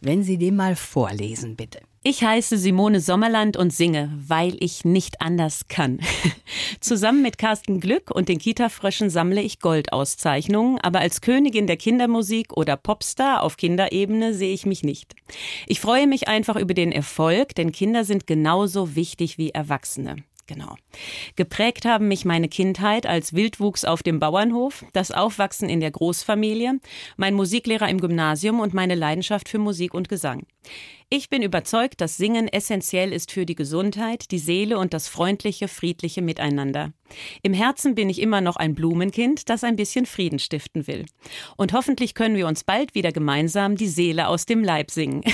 Wenn 0.00 0.22
Sie 0.22 0.36
den 0.36 0.56
mal 0.56 0.76
vorlesen, 0.76 1.56
bitte. 1.56 1.80
Ich 2.02 2.24
heiße 2.24 2.56
Simone 2.56 2.98
Sommerland 2.98 3.58
und 3.58 3.74
singe, 3.74 4.10
weil 4.26 4.56
ich 4.60 4.86
nicht 4.86 5.20
anders 5.20 5.68
kann. 5.68 6.00
Zusammen 6.80 7.20
mit 7.20 7.36
Carsten 7.36 7.78
Glück 7.78 8.10
und 8.10 8.30
den 8.30 8.38
Kita-Fröschen 8.38 9.10
sammle 9.10 9.42
ich 9.42 9.60
Goldauszeichnungen, 9.60 10.78
aber 10.80 11.00
als 11.00 11.20
Königin 11.20 11.66
der 11.66 11.76
Kindermusik 11.76 12.56
oder 12.56 12.78
Popstar 12.78 13.42
auf 13.42 13.58
Kinderebene 13.58 14.32
sehe 14.32 14.54
ich 14.54 14.64
mich 14.64 14.82
nicht. 14.82 15.14
Ich 15.66 15.80
freue 15.80 16.06
mich 16.06 16.26
einfach 16.26 16.56
über 16.56 16.72
den 16.72 16.90
Erfolg, 16.90 17.54
denn 17.54 17.70
Kinder 17.70 18.06
sind 18.06 18.26
genauso 18.26 18.96
wichtig 18.96 19.36
wie 19.36 19.50
Erwachsene. 19.50 20.16
Genau. 20.46 20.76
Geprägt 21.36 21.84
haben 21.84 22.08
mich 22.08 22.24
meine 22.24 22.48
Kindheit 22.48 23.06
als 23.06 23.34
Wildwuchs 23.34 23.84
auf 23.84 24.02
dem 24.02 24.18
Bauernhof, 24.18 24.86
das 24.94 25.12
Aufwachsen 25.12 25.68
in 25.68 25.80
der 25.80 25.92
Großfamilie, 25.92 26.80
mein 27.18 27.34
Musiklehrer 27.34 27.88
im 27.90 28.00
Gymnasium 28.00 28.58
und 28.58 28.72
meine 28.72 28.94
Leidenschaft 28.94 29.50
für 29.50 29.58
Musik 29.58 29.94
und 29.94 30.08
Gesang. 30.08 30.46
Ich 31.12 31.28
bin 31.28 31.42
überzeugt, 31.42 32.00
dass 32.00 32.16
Singen 32.16 32.46
essentiell 32.46 33.12
ist 33.12 33.32
für 33.32 33.44
die 33.44 33.56
Gesundheit, 33.56 34.30
die 34.30 34.38
Seele 34.38 34.78
und 34.78 34.94
das 34.94 35.08
freundliche, 35.08 35.66
friedliche 35.66 36.22
Miteinander. 36.22 36.92
Im 37.42 37.52
Herzen 37.52 37.96
bin 37.96 38.08
ich 38.08 38.20
immer 38.20 38.40
noch 38.40 38.54
ein 38.54 38.76
Blumenkind, 38.76 39.48
das 39.48 39.64
ein 39.64 39.74
bisschen 39.74 40.06
Frieden 40.06 40.38
stiften 40.38 40.86
will. 40.86 41.06
Und 41.56 41.72
hoffentlich 41.72 42.14
können 42.14 42.36
wir 42.36 42.46
uns 42.46 42.62
bald 42.62 42.94
wieder 42.94 43.10
gemeinsam 43.10 43.74
die 43.74 43.88
Seele 43.88 44.28
aus 44.28 44.46
dem 44.46 44.62
Leib 44.62 44.92
singen. 44.92 45.24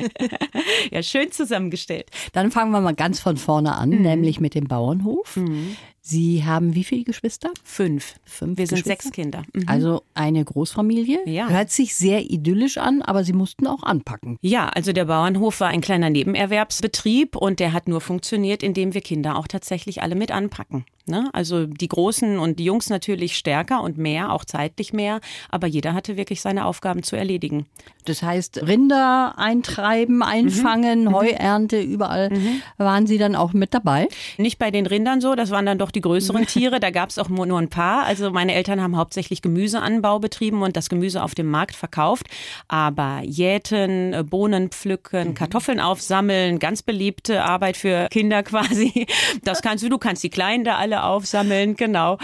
ja, 0.90 1.02
schön 1.02 1.30
zusammengestellt. 1.30 2.08
Dann 2.32 2.50
fangen 2.50 2.70
wir 2.70 2.80
mal 2.80 2.94
ganz 2.94 3.20
von 3.20 3.36
vorne 3.36 3.74
an, 3.74 3.90
mhm. 3.90 4.00
nämlich 4.00 4.40
mit 4.40 4.54
dem 4.54 4.64
Bauernhof. 4.64 5.36
Mhm. 5.36 5.76
Sie 6.04 6.44
haben 6.44 6.74
wie 6.74 6.82
viele 6.82 7.04
Geschwister? 7.04 7.50
Fünf. 7.62 8.16
Fünf 8.24 8.58
Wir 8.58 8.66
sind 8.66 8.84
sechs 8.84 9.12
Kinder. 9.12 9.44
Mhm. 9.52 9.68
Also 9.68 10.02
eine 10.14 10.44
Großfamilie. 10.44 11.20
Ja. 11.26 11.48
Hört 11.48 11.70
sich 11.70 11.94
sehr 11.94 12.28
idyllisch 12.28 12.76
an, 12.76 13.02
aber 13.02 13.22
Sie 13.22 13.32
mussten 13.32 13.68
auch 13.68 13.84
anpacken. 13.84 14.36
Ja, 14.40 14.68
also 14.68 14.92
der 14.92 15.04
Bauernhof 15.04 15.60
war 15.60 15.68
ein 15.68 15.80
kleiner 15.80 16.10
Nebenerwerbsbetrieb 16.10 17.36
und 17.36 17.60
der 17.60 17.72
hat 17.72 17.86
nur 17.86 18.00
funktioniert, 18.00 18.64
indem 18.64 18.94
wir 18.94 19.00
Kinder 19.00 19.36
auch 19.36 19.46
tatsächlich 19.46 20.02
alle 20.02 20.16
mit 20.16 20.32
anpacken. 20.32 20.84
Ne? 21.06 21.30
Also 21.32 21.66
die 21.66 21.88
Großen 21.88 22.38
und 22.38 22.60
die 22.60 22.64
Jungs 22.64 22.88
natürlich 22.88 23.36
stärker 23.36 23.82
und 23.82 23.98
mehr, 23.98 24.32
auch 24.32 24.44
zeitlich 24.44 24.92
mehr, 24.92 25.20
aber 25.50 25.66
jeder 25.66 25.94
hatte 25.94 26.16
wirklich 26.16 26.40
seine 26.40 26.64
Aufgaben 26.64 27.02
zu 27.02 27.16
erledigen. 27.16 27.66
Das 28.04 28.22
heißt, 28.22 28.66
Rinder 28.66 29.34
eintreiben, 29.36 30.22
einfangen, 30.22 31.04
mhm. 31.04 31.14
Heuernte, 31.14 31.80
überall 31.80 32.30
mhm. 32.30 32.62
waren 32.76 33.06
Sie 33.06 33.18
dann 33.18 33.36
auch 33.36 33.52
mit 33.52 33.74
dabei? 33.74 34.08
Nicht 34.38 34.58
bei 34.58 34.70
den 34.70 34.86
Rindern 34.86 35.20
so, 35.20 35.34
das 35.34 35.50
waren 35.50 35.66
dann 35.66 35.78
doch 35.78 35.90
die 35.90 36.00
größeren 36.00 36.46
Tiere, 36.46 36.78
da 36.78 36.90
gab 36.90 37.10
es 37.10 37.18
auch 37.18 37.28
nur 37.28 37.58
ein 37.58 37.68
paar. 37.68 38.04
Also 38.04 38.30
meine 38.30 38.54
Eltern 38.54 38.80
haben 38.80 38.96
hauptsächlich 38.96 39.42
Gemüseanbau 39.42 40.18
betrieben 40.18 40.62
und 40.62 40.76
das 40.76 40.88
Gemüse 40.88 41.22
auf 41.22 41.34
dem 41.34 41.48
Markt 41.48 41.74
verkauft, 41.74 42.26
aber 42.68 43.22
jäten, 43.24 44.12
äh, 44.12 44.22
Bohnen 44.22 44.70
pflücken, 44.70 45.30
mhm. 45.30 45.34
Kartoffeln 45.34 45.80
aufsammeln, 45.80 46.58
ganz 46.58 46.82
beliebte 46.82 47.42
Arbeit 47.42 47.76
für 47.76 48.08
Kinder 48.10 48.42
quasi. 48.44 49.06
Das 49.42 49.62
kannst 49.62 49.84
du, 49.84 49.88
du 49.88 49.98
kannst 49.98 50.22
die 50.22 50.30
Kleinen 50.30 50.64
da 50.64 50.76
alle 50.76 50.91
alle 50.92 51.04
aufsammeln, 51.04 51.74
genau. 51.76 52.18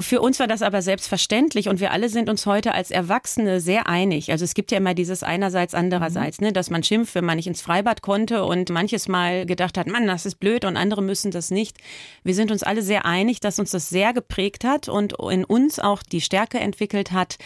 Für 0.00 0.20
uns 0.20 0.38
war 0.38 0.46
das 0.46 0.62
aber 0.62 0.82
selbstverständlich 0.82 1.68
und 1.68 1.80
wir 1.80 1.92
alle 1.92 2.08
sind 2.08 2.28
uns 2.28 2.46
heute 2.46 2.72
als 2.74 2.90
Erwachsene 2.90 3.60
sehr 3.60 3.86
einig. 3.86 4.30
Also 4.30 4.44
es 4.44 4.54
gibt 4.54 4.70
ja 4.70 4.78
immer 4.78 4.94
dieses 4.94 5.22
einerseits, 5.22 5.74
andererseits, 5.74 6.40
mhm. 6.40 6.48
ne, 6.48 6.52
dass 6.52 6.70
man 6.70 6.82
schimpft, 6.82 7.14
wenn 7.14 7.24
man 7.24 7.36
nicht 7.36 7.46
ins 7.46 7.62
Freibad 7.62 8.02
konnte 8.02 8.44
und 8.44 8.70
manches 8.70 9.08
Mal 9.08 9.46
gedacht 9.46 9.78
hat, 9.78 9.86
Mann, 9.86 10.06
das 10.06 10.26
ist 10.26 10.36
blöd 10.36 10.64
und 10.64 10.76
andere 10.76 11.02
müssen 11.02 11.30
das 11.30 11.50
nicht. 11.50 11.78
Wir 12.22 12.34
sind 12.34 12.50
uns 12.50 12.62
alle 12.62 12.82
sehr 12.82 13.06
einig, 13.06 13.40
dass 13.40 13.58
uns 13.58 13.70
das 13.70 13.88
sehr 13.88 14.12
geprägt 14.12 14.64
hat 14.64 14.88
und 14.88 15.14
in 15.30 15.44
uns 15.44 15.78
auch 15.78 16.02
die 16.02 16.20
Stärke 16.20 16.60
entwickelt 16.60 17.12
hat, 17.12 17.38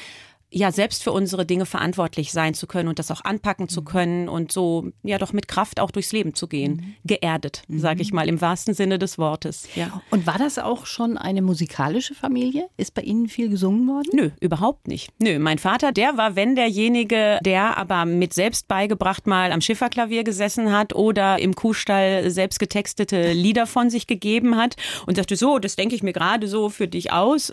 ja 0.56 0.72
selbst 0.72 1.02
für 1.02 1.12
unsere 1.12 1.44
Dinge 1.44 1.66
verantwortlich 1.66 2.32
sein 2.32 2.54
zu 2.54 2.66
können 2.66 2.88
und 2.88 2.98
das 2.98 3.10
auch 3.10 3.24
anpacken 3.24 3.68
zu 3.68 3.82
mhm. 3.82 3.84
können 3.84 4.28
und 4.28 4.50
so 4.50 4.88
ja 5.02 5.18
doch 5.18 5.32
mit 5.34 5.48
Kraft 5.48 5.80
auch 5.80 5.90
durchs 5.90 6.12
Leben 6.12 6.34
zu 6.34 6.48
gehen. 6.48 6.72
Mhm. 6.72 6.94
Geerdet, 7.04 7.62
mhm. 7.68 7.78
sage 7.78 8.00
ich 8.00 8.12
mal, 8.12 8.26
im 8.26 8.40
wahrsten 8.40 8.72
Sinne 8.72 8.98
des 8.98 9.18
Wortes. 9.18 9.68
Ja. 9.74 10.00
Und 10.10 10.26
war 10.26 10.38
das 10.38 10.58
auch 10.58 10.86
schon 10.86 11.18
eine 11.18 11.42
musikalische 11.42 12.14
Familie? 12.14 12.68
Ist 12.78 12.94
bei 12.94 13.02
Ihnen 13.02 13.28
viel 13.28 13.50
gesungen 13.50 13.86
worden? 13.86 14.08
Nö, 14.14 14.30
überhaupt 14.40 14.88
nicht. 14.88 15.10
Nö, 15.18 15.38
mein 15.38 15.58
Vater, 15.58 15.92
der 15.92 16.16
war, 16.16 16.36
wenn 16.36 16.56
derjenige, 16.56 17.38
der 17.44 17.76
aber 17.76 18.06
mit 18.06 18.32
selbst 18.32 18.66
beigebracht 18.66 19.26
mal 19.26 19.52
am 19.52 19.60
Schifferklavier 19.60 20.24
gesessen 20.24 20.72
hat 20.72 20.94
oder 20.94 21.38
im 21.38 21.54
Kuhstall 21.54 22.30
selbst 22.30 22.58
getextete 22.58 23.32
Lieder 23.32 23.66
von 23.66 23.90
sich 23.90 24.06
gegeben 24.06 24.56
hat 24.56 24.76
und 25.04 25.16
sagte, 25.16 25.36
so, 25.36 25.58
das 25.58 25.76
denke 25.76 25.94
ich 25.94 26.02
mir 26.02 26.14
gerade 26.14 26.48
so 26.48 26.70
für 26.70 26.88
dich 26.88 27.12
aus. 27.12 27.52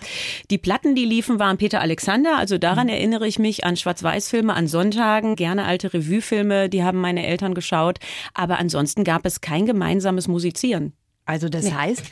Die 0.49 0.57
Platten, 0.57 0.95
die 0.95 1.05
liefen, 1.05 1.39
waren 1.39 1.57
Peter 1.57 1.81
Alexander, 1.81 2.37
also 2.37 2.57
daran 2.57 2.92
erinnere 2.93 3.27
ich 3.27 3.39
mich 3.39 3.65
an 3.65 3.75
Schwarz-Weiß-Filme 3.75 4.53
an 4.53 4.67
Sonntagen, 4.67 5.35
gerne 5.35 5.65
alte 5.65 5.93
Revue-Filme, 5.93 6.69
die 6.69 6.83
haben 6.83 6.99
meine 6.99 7.25
Eltern 7.25 7.53
geschaut. 7.53 7.99
Aber 8.33 8.59
ansonsten 8.59 9.03
gab 9.03 9.25
es 9.25 9.41
kein 9.41 9.65
gemeinsames 9.65 10.27
Musizieren. 10.27 10.93
Also 11.25 11.49
das 11.49 11.65
nee. 11.65 11.71
heißt, 11.71 12.03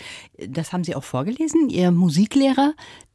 das 0.47 0.71
haben 0.71 0.83
Sie 0.83 0.95
auch 0.95 1.03
vorgelesen, 1.03 1.69
Ihr 1.69 1.91
Musiklehrer, 1.91 2.73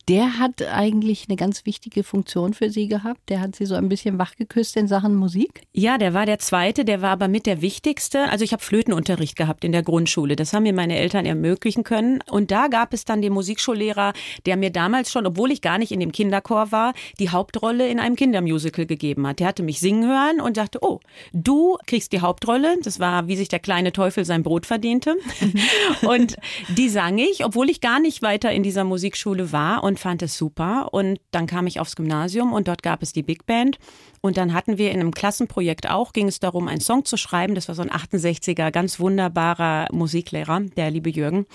der 0.09 0.39
hat 0.39 0.63
eigentlich 0.63 1.25
eine 1.29 1.37
ganz 1.37 1.67
wichtige 1.67 2.05
Funktion 2.05 2.55
für 2.55 2.71
Sie 2.71 2.87
gehabt. 2.87 3.29
Der 3.29 3.41
hat 3.41 3.57
Sie 3.57 3.67
so 3.67 3.75
ein 3.75 3.89
bisschen 3.89 4.19
wachgeküsst 4.19 4.77
in 4.77 4.87
Sachen 4.87 5.17
Musik. 5.17 5.63
Ja, 5.73 5.99
der 5.99 6.15
war 6.15 6.27
der 6.27 6.39
zweite, 6.39 6.85
der 6.85 7.03
war 7.03 7.11
aber 7.11 7.27
mit 7.27 7.45
der 7.45 7.61
wichtigste. 7.61 8.29
Also 8.31 8.45
ich 8.45 8.53
habe 8.53 8.63
Flötenunterricht 8.63 9.35
gehabt 9.35 9.65
in 9.65 9.73
der 9.73 9.83
Grundschule. 9.83 10.37
Das 10.37 10.53
haben 10.53 10.63
mir 10.63 10.73
meine 10.73 10.97
Eltern 10.97 11.27
ermöglichen 11.27 11.83
können. 11.83 12.21
Und 12.31 12.53
da 12.53 12.69
gab 12.69 12.95
es 12.95 13.05
dann 13.05 13.21
den 13.21 13.33
Musikschullehrer, 13.33 14.13
der 14.47 14.57
mir 14.57 14.71
damals 14.71 15.11
schon, 15.11 15.27
obwohl 15.27 15.51
ich 15.51 15.61
gar 15.61 15.79
nicht 15.79 15.91
in 15.91 15.99
dem 15.99 16.13
Kinderchor 16.13 16.71
war, 16.71 16.93
die 17.19 17.31
Hauptrolle 17.31 17.89
in 17.89 17.99
einem 17.99 18.15
Kindermusical 18.15 18.87
gegeben 18.87 19.27
hat. 19.27 19.41
Der 19.41 19.49
hatte 19.49 19.65
mich 19.65 19.81
singen 19.81 20.09
hören 20.09 20.41
und 20.41 20.55
sagte, 20.55 20.79
oh, 20.83 21.01
du 21.33 21.79
kriegst 21.87 22.13
die 22.13 22.21
Hauptrolle. 22.21 22.77
Das 22.85 23.01
war, 23.01 23.27
wie 23.27 23.37
sich 23.37 23.49
der 23.49 23.59
kleine 23.59 23.91
Teufel 23.91 24.25
sein 24.25 24.45
Brot 24.45 24.67
verdiente. 24.67 25.17
und 26.03 26.37
die 26.69 26.89
sang 26.89 27.19
ich, 27.19 27.45
obwohl 27.45 27.71
ich 27.71 27.81
gar 27.81 27.99
nicht 27.99 28.23
weiter 28.23 28.53
in 28.53 28.63
dieser 28.63 28.85
Musikschule 28.85 29.51
war. 29.51 29.83
Und 29.83 29.96
und 29.97 30.01
fand 30.01 30.23
es 30.23 30.37
super. 30.37 30.89
Und 30.93 31.21
dann 31.31 31.47
kam 31.47 31.67
ich 31.67 31.81
aufs 31.81 31.97
Gymnasium 31.97 32.53
und 32.53 32.69
dort 32.69 32.83
gab 32.83 33.03
es 33.03 33.13
die 33.15 33.23
Big 33.23 33.47
Band. 33.47 33.79
Und 34.21 34.37
dann 34.37 34.53
hatten 34.53 34.77
wir 34.77 34.91
in 34.91 35.01
einem 35.01 35.13
Klassenprojekt 35.13 35.89
auch, 35.89 36.13
ging 36.13 36.29
es 36.29 36.41
darum, 36.41 36.69
einen 36.69 36.81
Song 36.81 37.05
zu 37.05 37.17
schreiben. 37.17 37.55
Das 37.55 37.69
war 37.69 37.75
so 37.75 37.83
ein 37.83 37.91
68er, 37.91 38.71
ganz 38.71 38.99
wunderbarer 38.99 39.87
Musiklehrer, 39.93 40.61
der 40.77 40.91
liebe 40.91 41.11
Jürgen. 41.11 41.47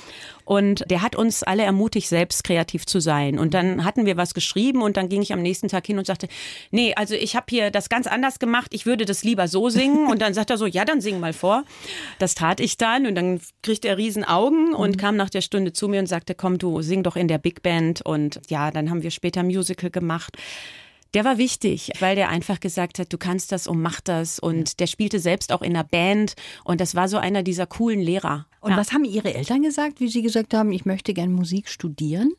Und 0.46 0.90
der 0.90 1.02
hat 1.02 1.16
uns 1.16 1.44
alle 1.44 1.64
ermutigt, 1.64 2.08
selbst 2.08 2.44
kreativ 2.44 2.86
zu 2.86 3.00
sein. 3.00 3.38
Und 3.38 3.54
dann 3.54 3.84
hatten 3.84 4.06
wir 4.06 4.18
was 4.18 4.34
geschrieben 4.34 4.82
und 4.82 4.98
dann 4.98 5.10
ging 5.10 5.22
ich 5.22 5.34
am 5.34 5.42
nächsten 5.42 5.68
Tag 5.68 5.86
hin 5.86 5.98
und 5.98 6.08
sagte, 6.08 6.28
nee, 6.72 6.94
also 6.96 7.14
ich 7.14 7.36
habe 7.36 7.46
hier 7.50 7.72
das 7.72 7.90
ganz 7.90 8.08
anders 8.08 8.40
gemacht, 8.40 8.74
ich 8.74 8.86
würde 8.86 9.06
das 9.06 9.24
lieber 9.24 9.48
so 9.48 9.70
singen. 9.70 10.08
Und 10.08 10.22
dann 10.22 10.34
sagt 10.34 10.50
er 10.50 10.58
so, 10.58 10.66
ja, 10.66 10.86
dann 10.86 11.02
sing 11.02 11.20
mal 11.20 11.34
vor. 11.34 11.64
Das 12.20 12.36
tat 12.36 12.60
ich 12.60 12.78
dann 12.78 13.06
und 13.06 13.16
dann 13.16 13.42
kriegte 13.64 13.90
er 13.90 13.98
riesen 13.98 14.24
Augen 14.24 14.74
und 14.74 14.96
mhm. 14.96 14.98
kam 14.98 15.16
nach 15.16 15.30
der 15.30 15.42
Stunde 15.42 15.74
zu 15.74 15.88
mir 15.88 16.00
und 16.00 16.08
sagte, 16.08 16.36
komm, 16.36 16.58
du 16.58 16.82
sing 16.82 17.04
doch 17.04 17.16
in 17.16 17.28
der 17.28 17.38
Big 17.38 17.62
Band. 17.62 18.02
Und 18.38 18.50
ja, 18.50 18.72
dann 18.72 18.90
haben 18.90 19.04
wir 19.04 19.12
später 19.12 19.44
Musical 19.44 19.90
gemacht. 19.90 20.38
Der 21.14 21.26
war 21.26 21.38
wichtig, 21.38 21.92
weil 22.00 22.16
der 22.16 22.30
einfach 22.30 22.62
gesagt 22.62 22.98
hat, 22.98 23.12
du 23.12 23.18
kannst 23.18 23.52
das 23.52 23.68
und 23.68 23.82
mach 23.82 24.00
das. 24.00 24.40
Und 24.40 24.80
der 24.80 24.88
spielte 24.88 25.20
selbst 25.20 25.52
auch 25.52 25.62
in 25.62 25.76
einer 25.76 25.84
Band. 25.84 26.36
Und 26.64 26.80
das 26.80 26.96
war 26.96 27.10
so 27.10 27.18
einer 27.18 27.44
dieser 27.44 27.68
coolen 27.68 28.00
Lehrer. 28.00 28.46
Und 28.62 28.72
ja. 28.72 28.78
was 28.78 28.94
haben 28.94 29.04
Ihre 29.04 29.34
Eltern 29.34 29.62
gesagt, 29.62 30.00
wie 30.00 30.08
Sie 30.08 30.22
gesagt 30.22 30.54
haben, 30.54 30.72
ich 30.72 30.86
möchte 30.86 31.14
gern 31.14 31.34
Musik 31.34 31.68
studieren? 31.68 32.32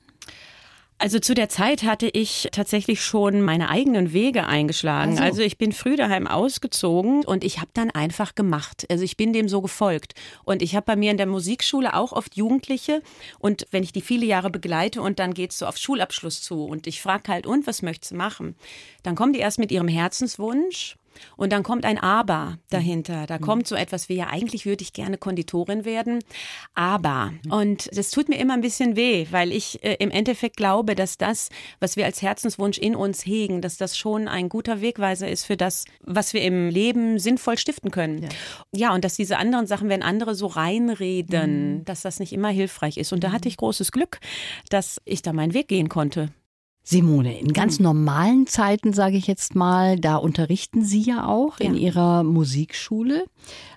Also 1.03 1.19
zu 1.19 1.35
der 1.35 1.49
Zeit 1.49 1.83
hatte 1.83 2.09
ich 2.13 2.49
tatsächlich 2.53 3.03
schon 3.03 3.43
meine 3.43 3.71
eigenen 3.71 4.13
Wege 4.13 4.47
eingeschlagen. 4.47 5.11
Also, 5.19 5.23
also 5.25 5.43
ich 5.43 5.59
bin 5.59 5.73
früh 5.73 5.97
daheim 5.97 6.29
ausgezogen 6.29 7.25
und 7.25 7.43
ich 7.43 7.59
habe 7.59 7.73
dann 7.75 7.91
einfach 7.91 8.37
gemacht. 8.37 8.87
Also 8.89 9.03
ich 9.03 9.17
bin 9.17 9.33
dem 9.33 9.49
so 9.49 9.63
gefolgt. 9.63 10.15
Und 10.45 10.63
ich 10.63 10.77
habe 10.77 10.87
bei 10.87 10.95
mir 10.95 11.11
in 11.11 11.17
der 11.17 11.27
Musikschule 11.27 11.95
auch 11.95 12.13
oft 12.13 12.37
Jugendliche 12.37 13.03
und 13.41 13.67
wenn 13.73 13.83
ich 13.83 13.93
die 13.93 14.01
viele 14.01 14.27
Jahre 14.27 14.49
begleite 14.49 15.03
und 15.03 15.19
dann 15.19 15.35
geht's 15.35 15.59
so 15.59 15.67
auf 15.67 15.77
Schulabschluss 15.77 16.41
zu 16.41 16.67
und 16.67 16.87
ich 16.87 17.03
frage 17.03 17.33
halt, 17.33 17.49
und 17.49 17.67
was 17.67 17.83
möchtest 17.83 18.13
du 18.13 18.17
machen? 18.17 18.55
Dann 19.03 19.17
kommen 19.17 19.33
die 19.33 19.41
erst 19.41 19.59
mit 19.59 19.73
ihrem 19.73 19.89
Herzenswunsch 19.89 20.95
und 21.37 21.52
dann 21.52 21.62
kommt 21.62 21.85
ein 21.85 21.99
Aber 21.99 22.59
dahinter. 22.71 23.26
Da 23.26 23.38
mhm. 23.38 23.42
kommt 23.42 23.66
so 23.66 23.75
etwas 23.75 24.09
wie, 24.09 24.14
ja, 24.14 24.28
eigentlich 24.28 24.66
würde 24.66 24.83
ich 24.83 24.92
gerne 24.92 25.19
Konditorin 25.19 25.85
werden, 25.85 26.21
aber. 26.75 27.33
Mhm. 27.45 27.52
Und 27.52 27.97
das 27.97 28.11
tut 28.11 28.28
mir 28.28 28.38
immer 28.38 28.54
ein 28.54 28.61
bisschen 28.61 28.97
weh, 28.97 29.26
weil 29.31 29.52
ich 29.52 29.83
äh, 29.85 29.97
im 29.99 30.11
Endeffekt 30.11 30.57
glaube, 30.57 30.95
dass 30.95 31.19
das, 31.19 31.49
was 31.81 31.97
wir 31.97 32.04
als 32.04 32.23
Herzenswunsch 32.23 32.78
in 32.78 32.95
uns 32.97 33.25
hegen, 33.25 33.61
dass 33.61 33.76
das 33.76 33.97
schon 33.97 34.28
ein 34.28 34.49
guter 34.49 34.81
Wegweiser 34.81 35.28
ist 35.28 35.45
für 35.45 35.57
das, 35.57 35.85
was 36.02 36.35
wir 36.35 36.42
im 36.42 36.69
Leben 36.69 37.19
sinnvoll 37.19 37.59
stiften 37.59 37.90
können. 37.90 38.23
Ja, 38.23 38.28
ja 38.73 38.95
und 38.95 39.04
dass 39.04 39.14
diese 39.14 39.38
anderen 39.38 39.66
Sachen, 39.66 39.88
wenn 39.88 40.02
andere 40.02 40.35
so 40.35 40.47
reinreden, 40.47 41.78
mhm. 41.78 41.85
dass 41.85 42.02
das 42.02 42.21
nicht 42.21 42.33
immer 42.33 42.49
hilfreich 42.49 42.97
ist. 42.97 43.12
Und 43.12 43.25
da 43.25 43.33
hatte 43.33 43.49
mhm. 43.49 43.50
ich 43.50 43.57
großes 43.57 43.92
Glück, 43.92 44.19
dass 44.69 45.00
ich 45.04 45.23
da 45.23 45.33
meinen 45.33 45.54
Weg 45.54 45.69
gehen 45.69 45.88
konnte. 45.88 46.31
Simone, 46.85 47.39
in 47.39 47.53
ganz 47.53 47.79
mhm. 47.79 47.85
normalen 47.85 48.47
Zeiten, 48.49 48.93
sage 48.93 49.17
ich 49.17 49.29
jetzt 49.29 49.55
mal, 49.55 49.99
da 49.99 50.17
unterrichten 50.17 50.85
Sie 50.85 51.01
ja 51.01 51.27
auch 51.29 51.61
ja. 51.61 51.67
in 51.67 51.75
Ihrer 51.77 52.25
Musikschule 52.25 53.25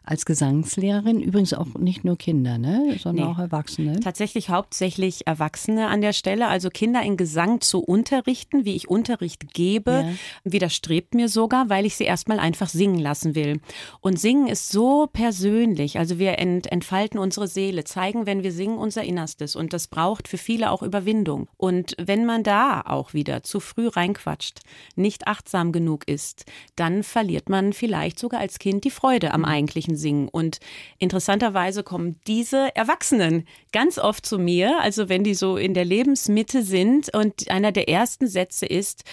als 0.04 0.26
Gesangslehrerin. 0.26 1.22
Übrigens 1.22 1.54
auch 1.54 1.68
nicht 1.78 2.04
nur 2.04 2.18
Kinder, 2.18 2.58
ne? 2.58 2.96
sondern 3.00 3.28
nee. 3.28 3.32
auch 3.32 3.40
Erwachsene. 3.40 4.00
Tatsächlich 4.00 4.50
hauptsächlich 4.50 5.28
Erwachsene 5.28 5.88
an 5.88 6.02
der 6.02 6.14
Stelle. 6.14 6.48
Also 6.48 6.70
Kinder 6.70 7.02
in 7.02 7.18
Gesang 7.18 7.62
zu 7.62 7.80
unterrichten, 7.80 8.66
wie 8.66 8.76
ich 8.76 8.90
Unterricht 8.90 9.54
gebe, 9.54 9.92
ja. 9.92 10.10
widerstrebt 10.44 11.16
mir 11.16 11.30
sogar, 11.30 11.70
weil 11.70 11.86
ich 11.86 11.96
sie 11.96 12.04
erstmal 12.04 12.40
einfach 12.40 12.70
singen 12.70 13.00
lassen 13.00 13.36
will. 13.36 13.62
Und 14.00 14.20
singen 14.20 14.48
ist 14.48 14.70
so 14.70 15.08
persönlich. 15.12 15.98
Also 15.98 16.20
wir 16.20 16.40
ent 16.40 16.72
entfalten 16.72 17.20
unsere 17.20 17.48
Seele, 17.48 17.84
zeigen, 17.84 18.26
wenn 18.26 18.44
wir 18.44 18.52
singen, 18.52 18.78
unser 18.78 19.04
Innerstes. 19.04 19.56
Und 19.56 19.74
das 19.74 19.88
braucht 19.88 20.28
für 20.28 20.38
viele 20.38 20.72
auch 20.72 20.82
Überwindung. 20.82 21.48
Und 21.58 21.96
wenn 22.00 22.26
man 22.26 22.44
da 22.44 22.82
auch 22.82 22.95
wieder 23.14 23.44
zu 23.44 23.60
früh 23.60 23.88
reinquatscht, 23.88 24.62
nicht 24.96 25.28
achtsam 25.28 25.72
genug 25.72 26.08
ist, 26.08 26.46
dann 26.76 27.04
verliert 27.04 27.50
man 27.50 27.74
vielleicht 27.74 28.20
sogar 28.20 28.40
als 28.40 28.60
Kind 28.60 28.84
die 28.84 28.92
Freude 28.92 29.34
am 29.34 29.42
mhm. 29.42 29.46
eigentlichen 29.46 29.96
singen. 29.96 30.30
Und 30.30 30.60
interessanterweise 31.00 31.84
kommen 31.84 32.20
diese 32.28 32.76
Erwachsenen 32.76 33.46
ganz 33.72 33.98
oft 33.98 34.26
zu 34.26 34.40
mir, 34.40 34.80
also 34.82 35.10
wenn 35.10 35.24
die 35.24 35.36
so 35.36 35.58
in 35.58 35.74
der 35.74 35.86
Lebensmitte 35.86 36.64
sind 36.64 37.14
und 37.14 37.50
einer 37.50 37.72
der 37.72 37.90
ersten 37.90 38.28
Sätze 38.28 38.66
ist, 38.66 39.04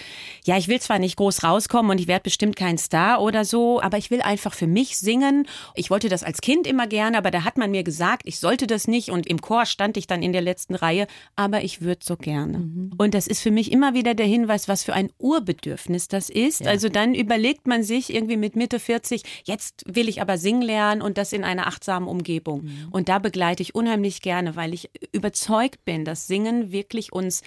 ja, 0.45 0.57
ich 0.57 0.67
will 0.67 0.79
zwar 0.79 0.99
nicht 0.99 1.17
groß 1.17 1.43
rauskommen 1.43 1.91
und 1.91 1.99
ich 1.99 2.07
werde 2.07 2.23
bestimmt 2.23 2.55
kein 2.55 2.77
Star 2.77 3.21
oder 3.21 3.45
so, 3.45 3.81
aber 3.81 3.97
ich 3.97 4.11
will 4.11 4.21
einfach 4.21 4.53
für 4.53 4.67
mich 4.67 4.97
singen. 4.97 5.47
Ich 5.75 5.89
wollte 5.89 6.09
das 6.09 6.23
als 6.23 6.41
Kind 6.41 6.67
immer 6.67 6.87
gerne, 6.87 7.17
aber 7.17 7.31
da 7.31 7.43
hat 7.43 7.57
man 7.57 7.71
mir 7.71 7.83
gesagt, 7.83 8.23
ich 8.25 8.39
sollte 8.39 8.67
das 8.67 8.87
nicht 8.87 9.09
und 9.09 9.27
im 9.27 9.41
Chor 9.41 9.65
stand 9.65 9.97
ich 9.97 10.07
dann 10.07 10.23
in 10.23 10.31
der 10.31 10.41
letzten 10.41 10.75
Reihe, 10.75 11.07
aber 11.35 11.63
ich 11.63 11.81
würde 11.81 12.01
so 12.03 12.15
gerne. 12.15 12.59
Mhm. 12.59 12.91
Und 12.97 13.13
das 13.13 13.27
ist 13.27 13.41
für 13.41 13.51
mich 13.51 13.71
immer 13.73 13.95
wieder 13.95 14.13
der 14.13 14.27
Hinweis, 14.27 14.67
was 14.67 14.83
für 14.83 14.93
ein 14.93 15.09
Urbedürfnis 15.17 16.07
das 16.07 16.29
ist. 16.29 16.61
Ja. 16.61 16.69
Also 16.69 16.89
dann 16.89 17.15
überlegt 17.15 17.65
man 17.65 17.81
sich 17.81 18.13
irgendwie 18.13 18.37
mit 18.37 18.55
Mitte 18.55 18.79
40, 18.79 19.23
jetzt 19.45 19.83
will 19.87 20.07
ich 20.07 20.21
aber 20.21 20.37
singen 20.37 20.61
lernen 20.61 21.01
und 21.01 21.17
das 21.17 21.33
in 21.33 21.43
einer 21.43 21.65
achtsamen 21.65 22.07
Umgebung. 22.07 22.65
Mhm. 22.65 22.89
Und 22.91 23.09
da 23.09 23.17
begleite 23.17 23.63
ich 23.63 23.73
unheimlich 23.73 24.21
gerne, 24.21 24.55
weil 24.55 24.75
ich 24.75 24.91
überzeugt 25.11 25.85
bin, 25.85 26.05
dass 26.05 26.27
Singen 26.27 26.71
wirklich 26.71 27.11
uns 27.11 27.41